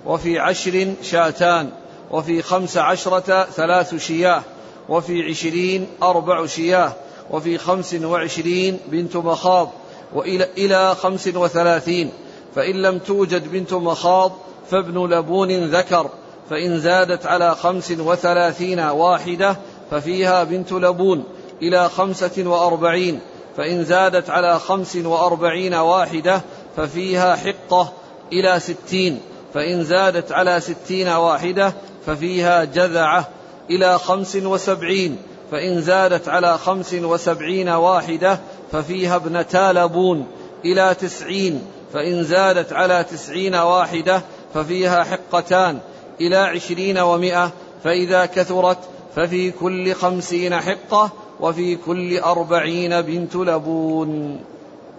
[0.06, 1.70] وفي عشر شاتان.
[2.12, 4.42] وفي خمس عشرة ثلاث شياه
[4.90, 6.94] وفي عشرين أربع شياه
[7.32, 9.72] وفي خمس وعشرين بنت مخاض
[10.14, 12.12] وإلى إلى خمس وثلاثين.
[12.56, 14.32] فإن لم توجد بنت مخاض
[14.72, 16.10] فابن لبون ذكر
[16.50, 19.58] فإن زادت على خمس وثلاثين واحدة
[19.92, 21.24] ففيها بنت لبون
[21.62, 23.20] إلى خمسة وأربعين.
[23.58, 26.42] فإن زادت على خمس وأربعين واحدة
[26.78, 27.94] ففيها حقة
[28.34, 29.20] إلى ستين.
[29.54, 31.74] فإن زادت على ستين واحدة
[32.08, 33.28] ففيها جذعة
[33.70, 35.18] إلى خمس وسبعين
[35.52, 38.40] فإن زادت على خمس وسبعين واحدة
[38.72, 40.28] ففيها ابنتا لبون
[40.66, 41.62] إلى تسعين
[41.94, 44.22] فإن زادت على تسعين واحدة
[44.54, 45.80] ففيها حقتان
[46.22, 47.52] إلى عشرين ومائة
[47.84, 48.78] فإذا كثرت
[49.16, 54.40] ففي كل خمسين حقة وفي كل أربعين بنت لبون.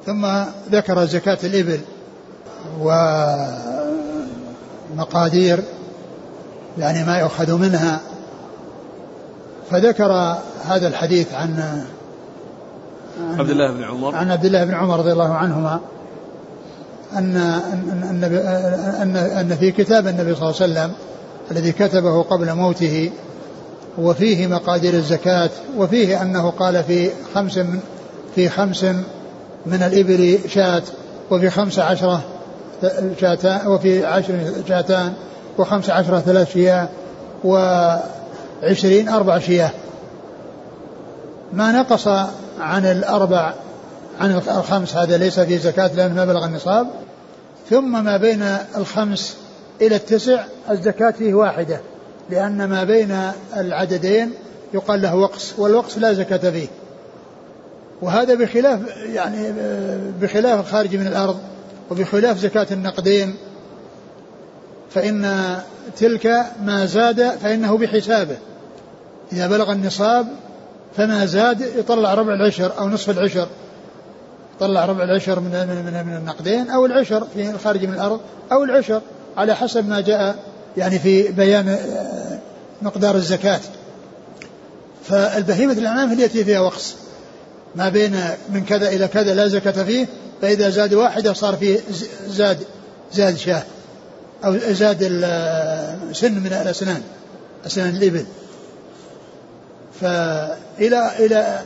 [0.06, 0.26] ثم
[0.70, 1.80] ذكر زكاة الإبل
[4.96, 5.64] ومقادير
[6.78, 8.00] يعني ما يؤخذ منها.
[9.70, 11.84] فذكر هذا الحديث عن
[13.38, 14.14] عبد الله بن عمر.
[14.14, 15.80] عن عبد الله بن عمر رضي الله عنهما.
[17.16, 18.24] أن أن
[19.02, 20.92] أن أن في كتاب النبي صلى الله عليه وسلم
[21.50, 23.10] الذي كتبه قبل موته
[23.98, 27.80] وفيه مقادير الزكاة وفيه أنه قال في خمس من
[28.34, 28.84] في خمس
[29.66, 30.82] من الإبل شاة
[31.30, 32.22] وفي خمس عشرة
[33.20, 34.34] شاتان وفي عشر
[34.68, 35.12] شاتان.
[35.58, 36.88] وخمس عشرة ثلاث شياه
[37.44, 39.70] وعشرين أربع شياه.
[41.52, 42.08] ما نقص
[42.60, 43.52] عن الأربع
[44.20, 46.86] عن الخمس هذا ليس في زكاة لأنه ما بلغ النصاب.
[47.70, 48.42] ثم ما بين
[48.76, 49.36] الخمس
[49.80, 51.80] إلى التسع الزكاة فيه واحدة
[52.30, 53.20] لأن ما بين
[53.56, 54.30] العددين
[54.74, 56.68] يقال له وقص والوقص لا زكاة فيه.
[58.02, 58.80] وهذا بخلاف
[59.12, 59.52] يعني
[60.20, 61.38] بخلاف الخارج من الأرض
[61.90, 63.34] وبخلاف زكاة النقدين.
[64.90, 65.56] فإن
[65.96, 68.36] تلك ما زاد فإنه بحسابه.
[69.32, 70.26] إذا بلغ النصاب
[70.96, 73.48] فما زاد يطلع ربع العشر أو نصف العشر.
[74.60, 78.20] طلع ربع العشر من من من النقدين أو العشر في الخارج من الأرض
[78.52, 79.00] أو العشر
[79.36, 80.36] على حسب ما جاء
[80.76, 82.38] يعني في بيان آه،
[82.82, 83.60] مقدار الزكاة.
[85.04, 86.94] فالبهيمة الأنعام هي التي فيها وقص.
[87.76, 88.16] ما بين
[88.52, 90.06] من كذا إلى كذا لا زكاة فيه
[90.42, 91.80] فإذا زاد واحدة صار فيه
[92.28, 92.58] زاد
[93.12, 93.62] زاد شاة.
[94.44, 95.02] أو زاد
[96.12, 97.02] سن من الأسنان
[97.66, 98.24] أسنان الإبل.
[100.00, 101.60] فإلى إلى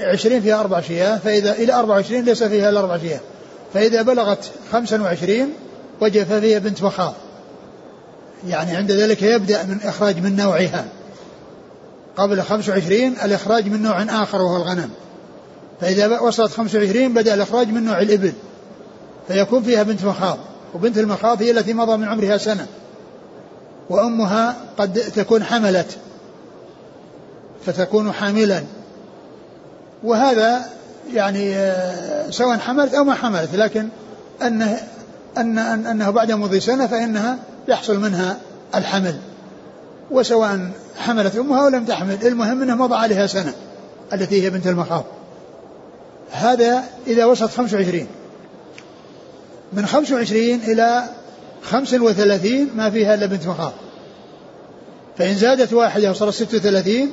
[0.00, 3.20] عشرين فيها أربع شياه فإذا إلى أربع وعشرين ليس فيها إلا أربع شياه.
[3.74, 5.52] فإذا بلغت خمسا وعشرين
[6.00, 7.14] وجب فيها بنت مخاض
[8.48, 10.84] يعني عند ذلك يبدأ من إخراج من نوعها.
[12.16, 14.90] قبل خمس وعشرين الإخراج من نوع آخر وهو الغنم.
[15.80, 18.32] فإذا وصلت خمس وعشرين بدأ الإخراج من نوع الإبل.
[19.28, 20.38] فيكون فيها بنت مخاض
[20.74, 22.66] وبنت المخاض هي التي مضى من عمرها سنة.
[23.90, 25.96] وأمها قد تكون حملت
[27.66, 28.62] فتكون حاملا.
[30.04, 30.62] وهذا
[31.12, 33.88] يعني آه، سواء حملت أو ما حملت لكن
[34.42, 34.80] أنه
[35.38, 38.36] أن أنه بعد مضي سنة فإنها يحصل منها
[38.74, 39.16] الحمل.
[40.10, 43.52] وسواء حملت أمها أو لم تحمل المهم أنه مضى عليها سنة
[44.12, 45.04] التي هي بنت المخاض.
[46.30, 48.06] هذا إذا وصلت 25
[49.72, 51.04] من 25 إلى
[51.62, 53.72] 35 ما فيها إلا بنت مخاض
[55.18, 57.10] فإن زادت واحدة وصارت 36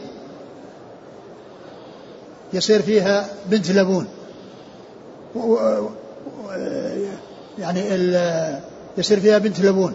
[2.53, 4.07] يصير فيها بنت لبون.
[7.59, 7.81] يعني
[8.97, 9.93] يصير فيها بنت لبون.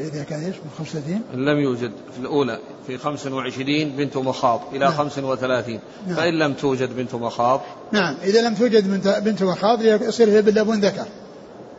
[0.00, 4.92] فإذا كان إيش من 35 لم يوجد في الأولى في 25 بنت مخاض إلى نعم.
[4.92, 6.16] 35 نعم.
[6.16, 7.60] فإن لم توجد بنت مخاض.
[7.92, 8.16] نعم.
[8.22, 11.04] إذا لم توجد بنت مخاض يصير ابن لبون ذكر.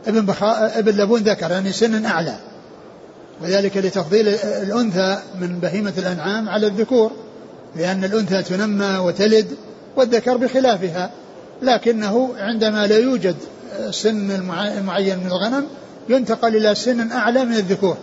[0.07, 0.79] ابن بخا...
[0.79, 2.39] ابن لبون ذكر يعني سن أعلى.
[3.43, 7.11] وذلك لتفضيل الأنثى من بهيمة الأنعام على الذكور
[7.75, 9.47] لأن الأنثى تنمى وتلد
[9.95, 11.11] والذكر بخلافها.
[11.61, 13.35] لكنه عندما لا يوجد
[13.91, 15.67] سن المعين من الغنم
[16.09, 17.97] ينتقل إلى سن أعلى من الذكور.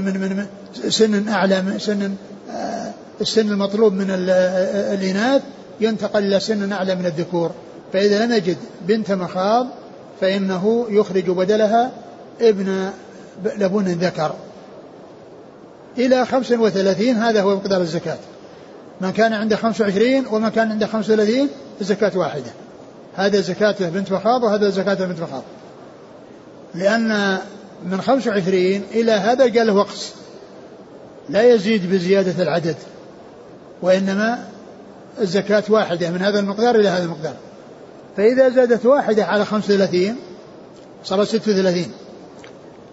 [0.00, 0.46] من من من
[0.90, 2.14] سن أعلى من سن
[2.50, 4.06] آه، السن المطلوب من
[4.94, 5.42] الإناث
[5.80, 7.50] ينتقل إلى سن أعلى من الذكور.
[7.92, 9.66] فإذا لم يجد بنت مخاض
[10.20, 11.90] فإنه يخرج بدلها
[12.40, 12.90] ابن
[13.56, 14.34] لبون ذكر.
[15.98, 18.18] إلى خمس وثلاثين هذا هو مقدار الزكاة.
[19.00, 21.48] من كان عنده 25 ومن كان عنده 35
[21.80, 22.50] الزكاة واحدة.
[23.16, 25.42] هذا زكاته بنت مخاض وهذا زكاته بنت مخاض.
[26.74, 27.38] لأن
[27.84, 30.12] من 25 إلى هذا قال له وقص
[31.28, 32.76] لا يزيد بزيادة العدد
[33.82, 34.48] وإنما
[35.20, 37.34] الزكاة واحدة من هذا المقدار إلى هذا المقدار.
[38.16, 40.16] فإذا زادت واحدة على 35
[41.04, 41.86] صارت 36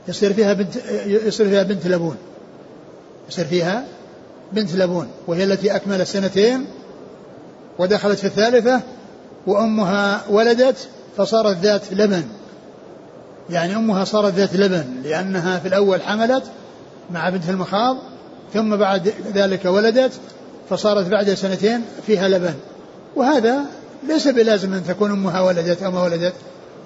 [0.07, 0.75] يصير فيها بنت
[1.05, 2.15] يصير فيها بنت لبون.
[3.29, 3.85] يصير فيها
[4.51, 6.65] بنت لبون وهي التي أكملت سنتين
[7.79, 8.81] ودخلت في الثالثة
[9.47, 10.87] وأمها ولدت
[11.17, 12.23] فصارت ذات لبن.
[13.49, 16.43] يعني أمها صارت ذات لبن لأنها في الأول حملت
[17.11, 17.97] مع بنت المخاض
[18.53, 20.11] ثم بعد ذلك ولدت
[20.69, 22.53] فصارت بعد سنتين فيها لبن.
[23.15, 23.59] وهذا
[24.07, 26.33] ليس بلازم أن تكون أمها ولدت أو ما ولدت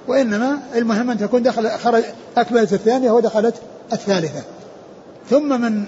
[0.07, 2.03] وإنما المهم أن تكون دخل خرج
[2.38, 3.55] أكملت الثانية ودخلت
[3.93, 4.43] الثالثة.
[5.30, 5.84] ثم من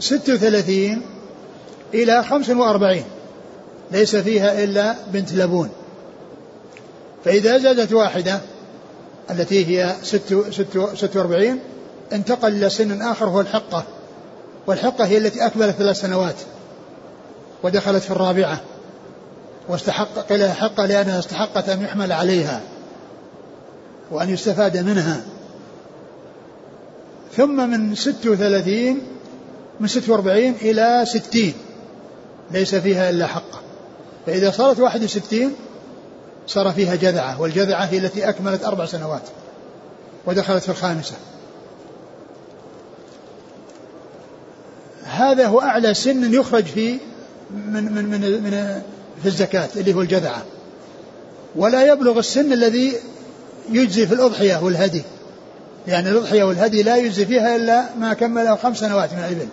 [0.00, 1.02] 36
[1.94, 3.04] إلى خمس وأربعين
[3.90, 5.68] ليس فيها إلا بنت لبون.
[7.24, 8.40] فإذا زادت واحدة
[9.30, 11.58] التي هي ست, ست, ست وأربعين
[12.12, 13.84] انتقل إلى سن آخر هو الحقة.
[14.66, 16.34] والحقة هي التي أكملت ثلاث سنوات
[17.62, 18.60] ودخلت في الرابعة.
[19.68, 22.60] واستحق قيل حقة لأنها استحقت أن يحمل عليها
[24.10, 25.22] وأن يستفاد منها.
[27.36, 29.02] ثم من ست وثلاثين
[29.80, 31.52] من 46 إلى 60
[32.50, 33.60] ليس فيها إلا حقة.
[34.26, 35.52] فإذا صارت 61
[36.48, 39.22] صار فيها جذعة والجذعة هي التي أكملت أربع سنوات
[40.26, 41.14] ودخلت في الخامسة.
[45.04, 46.98] هذا هو أعلى سن يخرج في
[47.50, 48.82] من من من, من
[49.22, 50.42] في الزكاة اللي هو الجذعة.
[51.56, 52.92] ولا يبلغ السن الذي
[53.70, 55.02] يجزي في الأضحية والهدي.
[55.86, 59.48] يعني الأضحية والهدي لا يجزي فيها إلا ما كمل خمس سنوات من الإبل.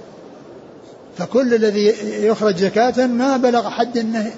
[1.17, 1.93] فكل الذي
[2.25, 4.31] يخرج زكاة ما بلغ حد أنه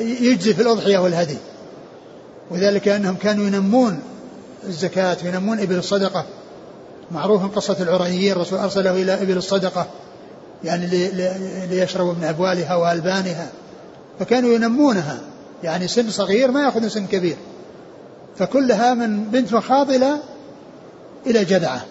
[0.00, 1.36] يجزي في الأضحية والهدي.
[2.50, 4.00] وذلك أنهم كانوا ينمون
[4.64, 6.26] الزكاة وينمون إبل الصدقة.
[7.10, 9.86] معروف قصة العريين الرسول أرسله إلى إبل الصدقة
[10.64, 10.86] يعني
[11.70, 13.48] ليشربوا من أبوالها وألبانها.
[14.20, 15.20] فكانوا ينمونها
[15.64, 17.36] يعني سن صغير ما يأخذ سن كبير.
[18.38, 20.16] فكلها من بنت مخاض إلى
[21.26, 21.84] إلى جذعة.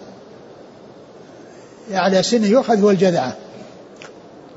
[1.90, 3.36] على سن يؤخذ هو الجذعة.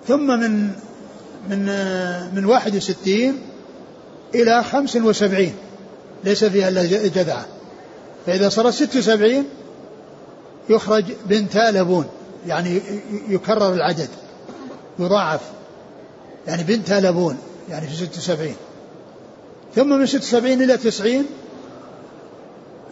[0.08, 0.70] ثم من
[1.50, 1.66] من
[2.36, 3.42] من 61
[4.36, 5.54] إلى 75
[6.24, 7.46] ليس فيها إلا جذعة.
[8.26, 9.46] فإذا صارت 76
[10.70, 12.06] يخرج بنتا لبون
[12.48, 12.82] يعني
[13.30, 14.10] يكرر العدد
[15.00, 15.42] يضاعف.
[16.48, 17.38] يعني بنتا لبون
[17.70, 18.56] يعني في 76
[19.76, 21.26] ثم من 76 إلى 90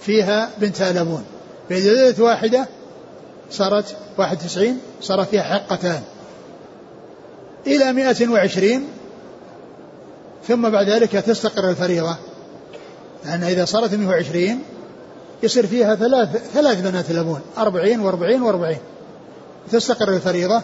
[0.01, 1.23] فيها بنت لبون.
[1.69, 2.67] فإذا زادت واحدة
[3.51, 6.01] صارت 91 صار فيها حقتان.
[7.67, 8.87] إلى 120
[10.47, 12.17] ثم بعد ذلك تستقر الفريضة.
[13.25, 14.59] لأن إذا صارت 120
[15.43, 17.41] يصير فيها ثلاث ثلاث بنات لبون.
[17.57, 18.77] 40 و40 و40
[19.71, 20.61] تستقر الفريضة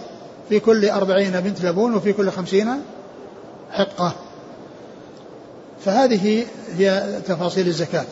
[0.49, 2.68] في كل أربعين بنت لبون وفي كل خمسين
[3.72, 4.16] حقة.
[5.86, 6.45] فهذه
[6.78, 8.06] هي تفاصيل الزكاة.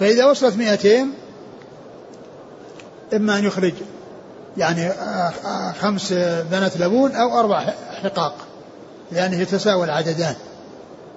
[0.00, 1.12] فإذا وصلت مئتين
[3.14, 3.72] إما أن يخرج
[4.56, 4.92] يعني
[5.80, 6.12] خمس
[6.50, 7.72] بنات لبون أو أربع
[8.02, 8.34] حقاق
[9.12, 10.34] لأنه يتساوى العددان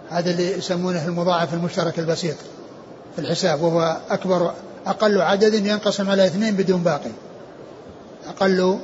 [0.10, 2.36] هذا اللي يسمونه المضاعف المشترك البسيط.
[3.16, 4.52] في الحساب وهو أكبر
[4.88, 7.12] أقل عدد ينقسم على اثنين بدون باقي.
[8.30, 8.80] أقل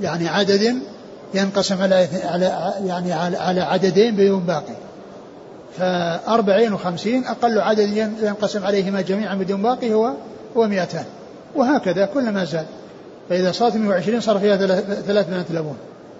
[0.00, 0.78] يعني عدد
[1.34, 4.74] ينقسم على على يعني على عددين بدون باقي.
[5.78, 10.12] فأربعين وخمسين أقل عدد ينقسم عليهما جميعا بدون باقي هو
[10.56, 11.04] هو مئتان.
[11.54, 12.66] وهكذا كلما زاد.
[13.28, 14.56] فإذا صارت 120 صار فيها
[15.06, 15.76] ثلاث بنات لبون.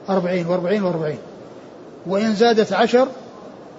[0.09, 1.19] أربعين وأربعين وأربعين.
[2.07, 3.09] وإن زادت عشر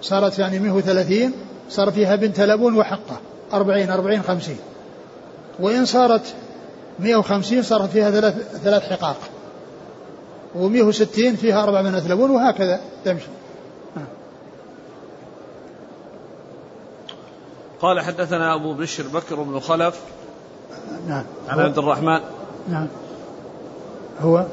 [0.02, 1.32] صارت يعني 130
[1.70, 3.20] صار فيها بنت لبون وحقة.
[3.52, 4.58] أربعين أربعين خمسين.
[5.60, 6.34] وإن صارت
[6.98, 8.34] 150 صار فيها ثلاث
[8.64, 9.16] ثلاث حقاق.
[10.54, 13.26] و160 فيها أربع بنات لبون وهكذا تمشي.
[17.80, 20.00] قال حدثنا أبو بشر بكر بن خلف
[21.08, 21.24] نعم.
[21.48, 22.20] عن عبد الرحمن.
[22.68, 22.86] نعم.
[24.20, 24.46] هو؟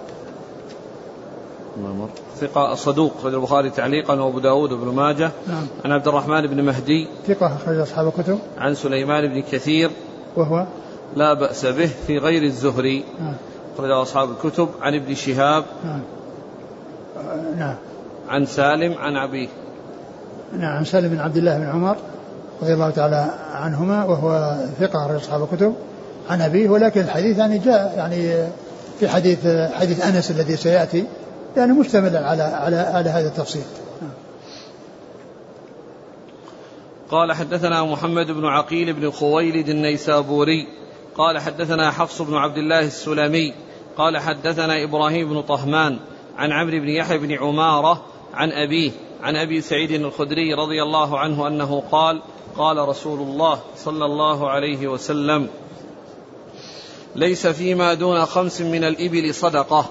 [2.47, 5.31] ثقة صدوق أخرج البخاري تعليقا وأبو داود وابن ماجه.
[5.47, 5.67] نعم.
[5.85, 7.07] عن عبد الرحمن بن مهدي.
[7.27, 8.39] ثقة أخرج أصحاب الكتب.
[8.57, 9.91] عن سليمان بن كثير.
[10.35, 10.65] وهو؟
[11.15, 13.03] لا بأس به في غير الزهري.
[13.19, 13.33] نعم.
[13.75, 14.69] أخرجه أصحاب الكتب.
[14.81, 15.63] عن ابن شهاب.
[15.83, 16.01] نعم.
[17.57, 17.75] نعم.
[18.29, 19.47] عن سالم عن أبيه
[20.57, 21.95] نعم عن سالم بن عبد الله بن عمر
[22.61, 25.73] رضي الله تعالى عنهما وهو ثقة أخرج أصحاب الكتب.
[26.29, 28.47] عن أبيه ولكن الحديث يعني جاء يعني
[28.99, 31.05] في حديث حديث أنس الذي سيأتي.
[31.57, 33.63] يعني مشتمل على على على هذا التفصيل.
[37.11, 40.67] قال حدثنا محمد بن عقيل بن خويلد النيسابوري.
[41.17, 43.53] قال حدثنا حفص بن عبد الله السلمي
[43.97, 45.99] قال حدثنا إبراهيم بن طهمان
[46.37, 48.91] عن عمرو بن يحيى بن عمارة عن أبيه
[49.21, 52.21] عن أبي سعيد الخدري رضي الله عنه أنه قال
[52.57, 55.47] قال رسول الله صلى الله عليه وسلم
[57.15, 59.89] ليس فيما دون خمس من الإبل صدقة.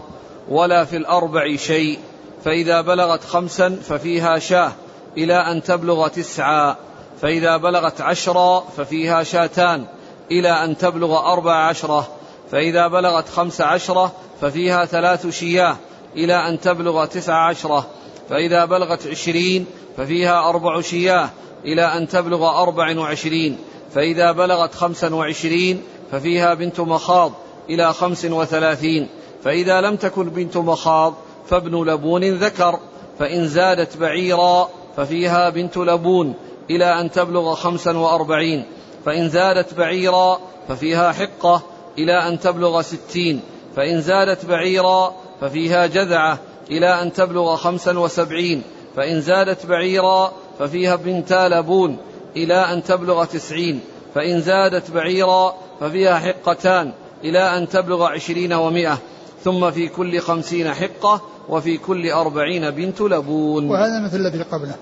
[0.48, 1.98] ولا في الأربع شيء
[2.44, 4.72] فإذا بلغت خمسا ففيها شاة
[5.16, 6.76] إلى أن تبلغ تسعا
[7.20, 9.84] فإذا بلغت عشرا ففيها شاتان
[10.30, 12.08] إلى أن تبلغ أربع عشرة
[12.50, 15.76] فإذا بلغت خمس عشرة ففيها ثلاث شياه
[16.16, 17.86] إلى أن تبلغ تسع عشرة
[18.30, 19.66] فإذا بلغت عشرين
[19.96, 21.30] ففيها أربع شياه
[21.64, 23.58] إلى أن تبلغ أربع وعشرين
[23.94, 25.82] فإذا بلغت خمسا وعشرين
[26.12, 27.32] ففيها بنت مخاض
[27.70, 29.08] إلى خمس وثلاثين.
[29.44, 31.14] فإذا لم تكن بنت مخاض
[31.46, 32.78] فابن لبون ذكر
[33.18, 36.34] فإن زادت بعيرا ففيها بنت لبون
[36.70, 38.64] إلى أن تبلغ خمسا وأربعين.
[39.04, 40.38] فإن زادت بعيرا
[40.68, 41.62] ففيها حقة
[41.98, 43.40] إلى أن تبلغ ستين.
[43.76, 46.38] فإن زادت بعيرا ففيها جذعة
[46.70, 48.62] إلى أن تبلغ خمسا وسبعين.
[48.96, 51.96] فإن زادت بعيرا ففيها بنتا لبون
[52.36, 53.80] إلى أن تبلغ تسعين.
[54.14, 56.92] فإن زادت بعيرا ففيها حقتان
[57.24, 58.98] إلى أن تبلغ عشرين ومائة
[59.44, 63.70] ثم في كل خمسين حقة وفي كل أربعين بنت لبون.
[63.70, 64.74] وهذا مثل الذي قبله.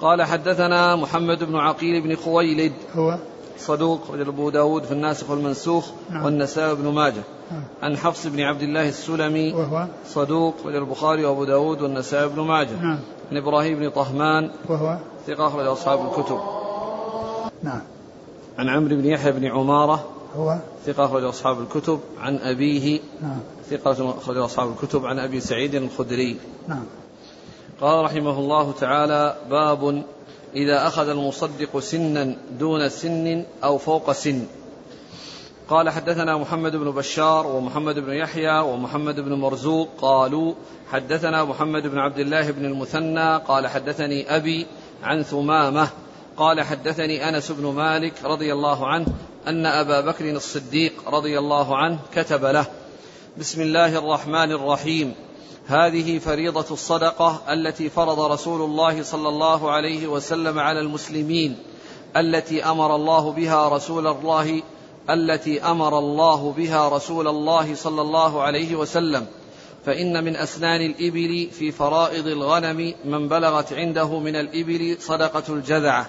[0.00, 2.72] قال حدثنا محمد بن عقيل بن خويلد.
[2.94, 3.18] هو.
[3.58, 6.24] صدوق رجل أبو داود في الناسخ والمنسوخ نعم.
[6.24, 7.22] والنسائي بن ماجه.
[7.50, 7.62] نعم.
[7.82, 9.52] عن حفص بن عبد الله السلمي.
[9.52, 9.86] وهو.
[10.08, 12.76] صدوق رجل البخاري وأبو داود والنسائي بن ماجه.
[12.82, 12.98] نعم.
[13.30, 14.50] عن إبراهيم بن طهمان.
[14.68, 14.98] وهو.
[15.26, 16.40] ثقة أخرج أصحاب الكتب.
[17.62, 17.80] نعم.
[18.58, 20.04] عن عمرو بن يحيى بن عمارة.
[20.36, 20.58] هو.
[20.86, 22.00] ثقة أخرج أصحاب الكتب.
[22.20, 23.00] عن أبيه.
[23.22, 23.38] نعم.
[23.70, 26.36] ثقة أخرج أصحاب الكتب عن أبي سعيد الخدري.
[26.68, 26.84] نعم.
[27.80, 30.02] قال رحمه الله تعالى باب
[30.54, 34.46] إذا أخذ المصدق سنا دون سن أو فوق سن.
[35.68, 40.54] قال حدثنا محمد بن بشار ومحمد بن يحيى ومحمد بن مرزوق قالوا
[40.90, 44.66] حدثنا محمد بن عبد الله بن المثنى قال حدثني أبي
[45.02, 45.88] عن ثمامة
[46.36, 49.06] قال حدثني أنس بن مالك رضي الله عنه
[49.46, 52.66] أن أبا بكر الصديق رضي الله عنه كتب له
[53.38, 55.14] بسم الله الرحمن الرحيم.
[55.66, 61.58] هذه فريضة الصدقة التي فرض رسول الله صلى الله عليه وسلم على المسلمين
[62.16, 64.62] التي أمر الله بها رسول الله
[65.10, 69.26] التي أمر الله بها رسول الله صلى الله عليه وسلم.
[69.86, 76.08] فإن من أسنان الإبل في فرائض الغنم من بلغت عنده من الإبل صدقة الجذعة.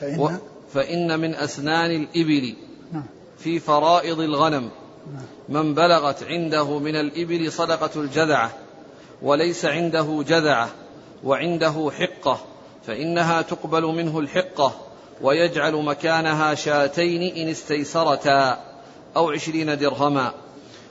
[0.00, 0.38] فإن؟
[0.74, 2.54] فإن من أسنان الإبل
[2.92, 3.04] نعم.
[3.38, 4.70] في فرائض الغنم.
[5.48, 8.50] من بلغت عنده من الإبل صدقة الجذعة
[9.22, 10.68] وليس عنده جذعة
[11.24, 12.38] وعنده حقة
[12.86, 14.72] فإنها تقبل منه الحقة
[15.22, 18.58] ويجعل مكانها شاتين إن استيسرتا
[19.16, 20.32] أو عشرين درهما.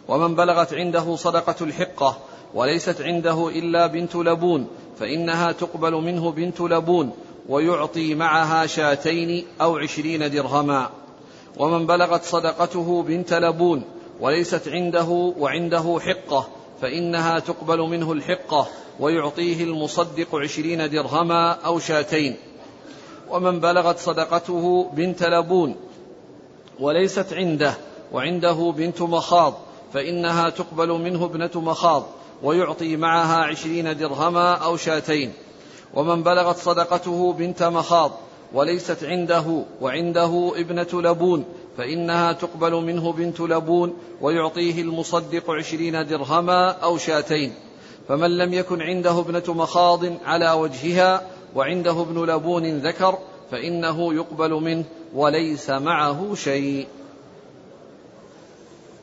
[0.07, 2.17] ومن بلغت عنده صدقة الحقة
[2.53, 4.67] وليست عنده إلا بنت لبون
[4.99, 7.11] فإنها تقبل منه بنت لبون
[7.49, 10.89] ويعطي معها شاتين أو عشرين درهما.
[11.57, 13.83] ومن بلغت صدقته بنت لبون
[14.21, 16.47] وليست عنده وعنده حقة
[16.81, 18.67] فإنها تقبل منه الحقة
[18.99, 22.35] ويعطيه المصدق عشرين درهما أو شاتين.
[23.29, 25.75] ومن بلغت صدقته بنت لبون
[26.79, 27.73] وليست عنده
[28.13, 29.53] وعنده بنت مخاض
[29.93, 32.03] فإنها تقبل منه ابنة مخاض
[32.43, 35.33] ويعطي معها عشرين درهما أو شاتين.
[35.93, 38.11] ومن بلغت صدقته بنت مخاض
[38.53, 41.45] وليست عنده وعنده ابنة لبون
[41.77, 47.53] فإنها تقبل منه بنت لبون ويعطيه المصدق عشرين درهما أو شاتين.
[48.07, 51.21] فمن لم يكن عنده ابنة مخاض على وجهها
[51.55, 53.17] وعنده ابن لبون ذكر
[53.51, 56.87] فإنه يقبل منه وليس معه شيء.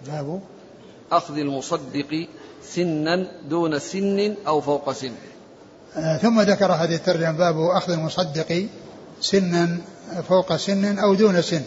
[0.06, 0.40] باب
[1.12, 2.26] أخذ المصدق
[2.62, 5.12] سنا دون سن أو فوق سن.
[5.96, 8.66] آه، ثم ذكر هذه الترجمة باب أخذ المصدق
[9.20, 9.78] سنا
[10.28, 11.62] فوق سن أو دون سن.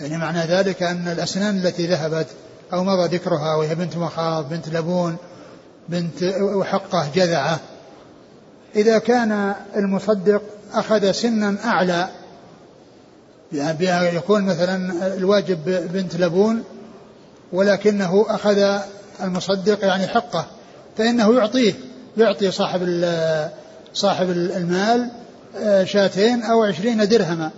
[0.00, 2.26] يعني معنى ذلك أن الأسنان التي ذهبت
[2.72, 5.16] أو مضى ذكرها وهي بنت مخاض بنت لبون
[5.88, 7.60] بنت وحقة جذعة
[8.76, 10.42] إذا كان المصدق
[10.72, 12.08] أخذ سنا أعلى
[13.52, 16.64] يعني يكون مثلا الواجب بنت لبون
[17.52, 18.80] ولكنه أخذ
[19.22, 20.46] المصدق يعني حقه
[20.98, 21.74] فإنه يعطيه
[22.16, 23.04] يعطي صاحب
[23.94, 25.10] صاحب المال
[25.58, 27.50] آه، شاتين أو عشرين درهما.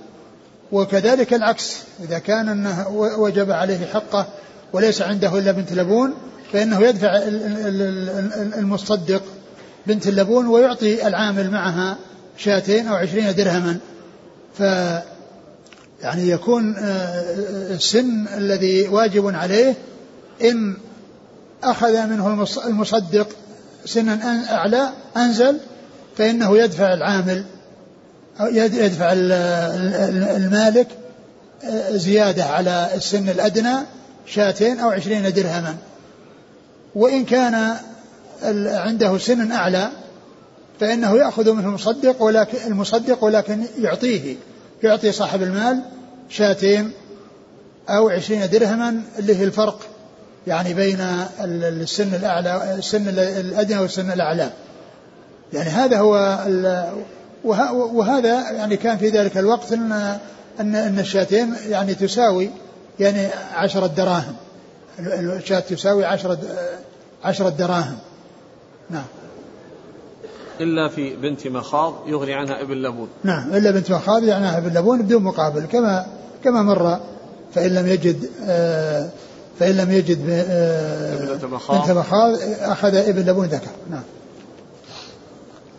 [0.72, 1.76] وكذلك العكس.
[2.04, 4.26] إذا كان أنه وجب عليه حقه
[4.72, 6.14] وليس عنده إلا بنت لبون
[6.52, 7.22] فإنه يدفع
[8.58, 9.22] المصدق
[9.86, 11.96] بنت اللبون ويعطي العامل معها
[12.36, 13.76] شاتين أو عشرين درهما.
[14.58, 14.60] ف
[16.02, 17.20] يعني يكون آه،
[17.74, 19.74] السن الذي واجب عليه
[20.44, 20.76] إن
[21.64, 23.28] أخذ منه المصدق
[23.84, 25.58] سنا أعلى أنزل
[26.16, 27.44] فإنه يدفع العامل.
[28.40, 29.12] يدفع
[30.36, 30.88] المالك
[31.64, 33.74] آه، زيادة على السن الأدنى
[34.26, 35.76] شاتين أو عشرين درهما.
[36.94, 37.76] وإن كان
[38.66, 39.90] عنده سن أعلى
[40.80, 44.36] فإنه يأخذ منه المصدق ولكن المصدق ولكن يعطيه
[44.82, 45.82] يعطي صاحب المال
[46.28, 46.92] شاتين
[47.88, 49.80] أو عشرين درهما اللي هي الفرق
[50.46, 51.00] يعني بين
[51.40, 54.50] السن الأعلى السن الأدنى والسن الأعلى.
[55.52, 56.44] يعني هذا هو
[57.44, 59.92] وهذا يعني كان في ذلك الوقت ان
[60.60, 62.50] ان إن الشاتين يعني تساوي
[63.00, 64.34] يعني عشرة دراهم.
[64.98, 66.38] الشاة تساوي عشرة
[67.24, 67.98] عشرة دراهم.
[68.90, 69.04] نعم.
[70.60, 73.08] إلا في بنت مخاض يغني عنها ابن لبون.
[73.24, 76.06] نعم إلا بنت مخاض يغني عنها ابن لبون بدون مقابل كما
[76.44, 77.00] كما مر
[77.54, 79.08] فإن لم يجد آه
[79.58, 83.70] فإن لم يجد آه بنت مخاض أخذ ابن لبون ذكر.
[83.90, 84.02] نعم.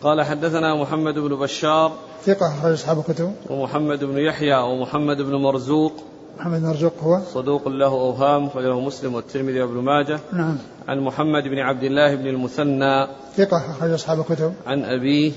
[0.04, 1.92] قال حدثنا محمد بن بشار
[2.24, 3.32] ثقة أخرج أصحاب الكتب.
[3.50, 5.92] ومحمد بن يحيى ومحمد بن مرزوق.
[6.38, 10.20] محمد مرزوق هو؟ صدوق له أوهام أخرجه مسلم والترمذي وابن ماجه.
[10.32, 10.58] نعم.
[10.88, 13.06] عن محمد بن عبد الله بن المثنى.
[13.36, 14.54] ثقة أخرج أصحاب الكتب.
[14.66, 15.32] عن أبيه.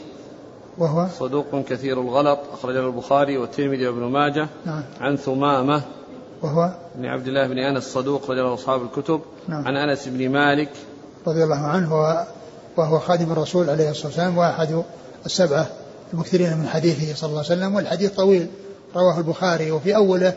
[0.77, 4.47] وهو؟ صدوق كثير الغلط أخرجه البخاري والترمذي وابن ماجه.
[4.65, 4.83] نعم.
[5.01, 5.81] عن ثمامة
[6.43, 9.21] وهو؟ بن عبد الله بن أنس صدوق أخرجه أصحاب الكتب.
[9.47, 9.67] نعم.
[9.67, 10.69] عن أنس بن مالك.
[11.27, 11.95] رضي الله عنه
[12.77, 14.83] وهو, خادم الرسول عليه الصلاة والسلام وأحد
[15.25, 15.67] السبعة
[16.13, 18.47] المكثرين من حديثه صلى الله عليه وسلم والحديث طويل
[18.95, 20.33] رواه البخاري وفي أوله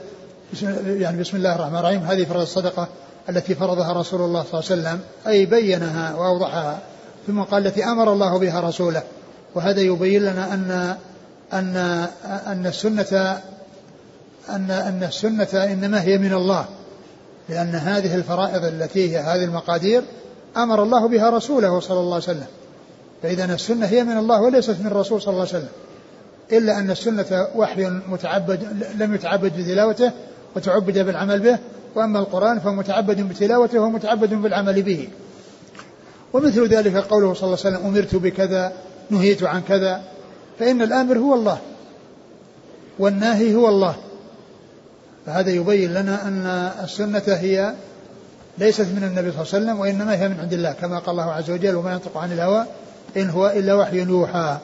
[0.87, 2.89] يعني بسم الله الرحمن الرحيم هذه فرض الصدقة
[3.29, 6.79] التي فرضها رسول الله صلى الله عليه وسلم أي بينها وأوضحها
[7.27, 9.03] ثم قال التي أمر الله بها رسوله.
[9.55, 10.97] وهذا يبين لنا أن
[11.53, 11.77] أن
[12.25, 13.41] أن السنة
[14.49, 16.65] أن أن السنة إنما هي من الله
[17.49, 20.03] لأن هذه الفرائض التي هي هذه المقادير
[20.57, 22.47] أمر الله بها رسوله صلى الله عليه وسلم.
[23.23, 25.69] فإذا السنة هي من الله وليست من الرسول صلى الله عليه وسلم.
[26.53, 30.13] إلا أن السنة وحي متعبد لم يتعبد بتلاوته
[30.57, 31.59] وتعبد بالعمل به
[31.95, 35.09] وأما القرآن فمتعبد بتلاوته ومتعبد بالعمل به.
[36.33, 38.73] ومثل ذلك قوله صلى الله عليه وسلم أمرت بكذا
[39.11, 40.03] نهيت عن كذا.
[40.59, 41.59] فإن الآمر هو الله
[42.99, 43.97] والناهي هو الله.
[45.27, 46.47] فهذا يبين لنا أن
[46.85, 47.75] السنة هي
[48.61, 51.33] ليست من النبي صلى الله عليه وسلم وإنما هي من عند الله كما قال الله
[51.33, 52.65] عز وجل وما ينطق عن الهوى
[53.17, 54.57] إن هو إلا وحي يوحى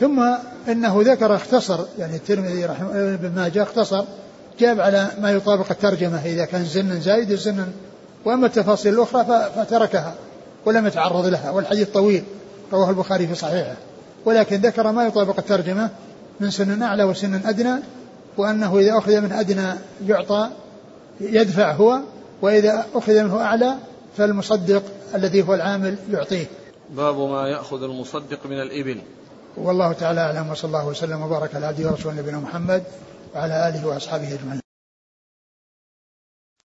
[0.00, 0.22] ثم
[0.68, 4.04] إنه ذكر اختصر يعني الترمذي رحمه ابن ماجه اختصر
[4.60, 7.68] جاب على ما يطابق الترجمة إذا كان زنا زايد زنا
[8.24, 10.14] وأما التفاصيل الأخرى فتركها
[10.66, 12.24] ولم يتعرض لها والحديث طويل
[12.72, 13.74] رواه البخاري في صحيحه.
[14.24, 15.90] ولكن ذكر ما يطابق الترجمة
[16.40, 17.74] من سن أعلى وسن أدنى
[18.36, 19.74] وأنه إذا أخذ من أدنى
[20.06, 20.48] يعطى
[21.20, 22.00] يدفع هو
[22.44, 23.74] وإذا أخذ منه أعلى
[24.16, 24.82] فالمصدق
[25.14, 26.46] الذي هو العامل يعطيه.
[26.90, 29.00] باب ما يأخذ المصدق من الإبل.
[29.56, 32.82] والله تعالى أعلم وصلى الله وسلم وبارك على عبده ورسوله نبينا محمد
[33.34, 34.63] وعلى آله وأصحابه أجمعين.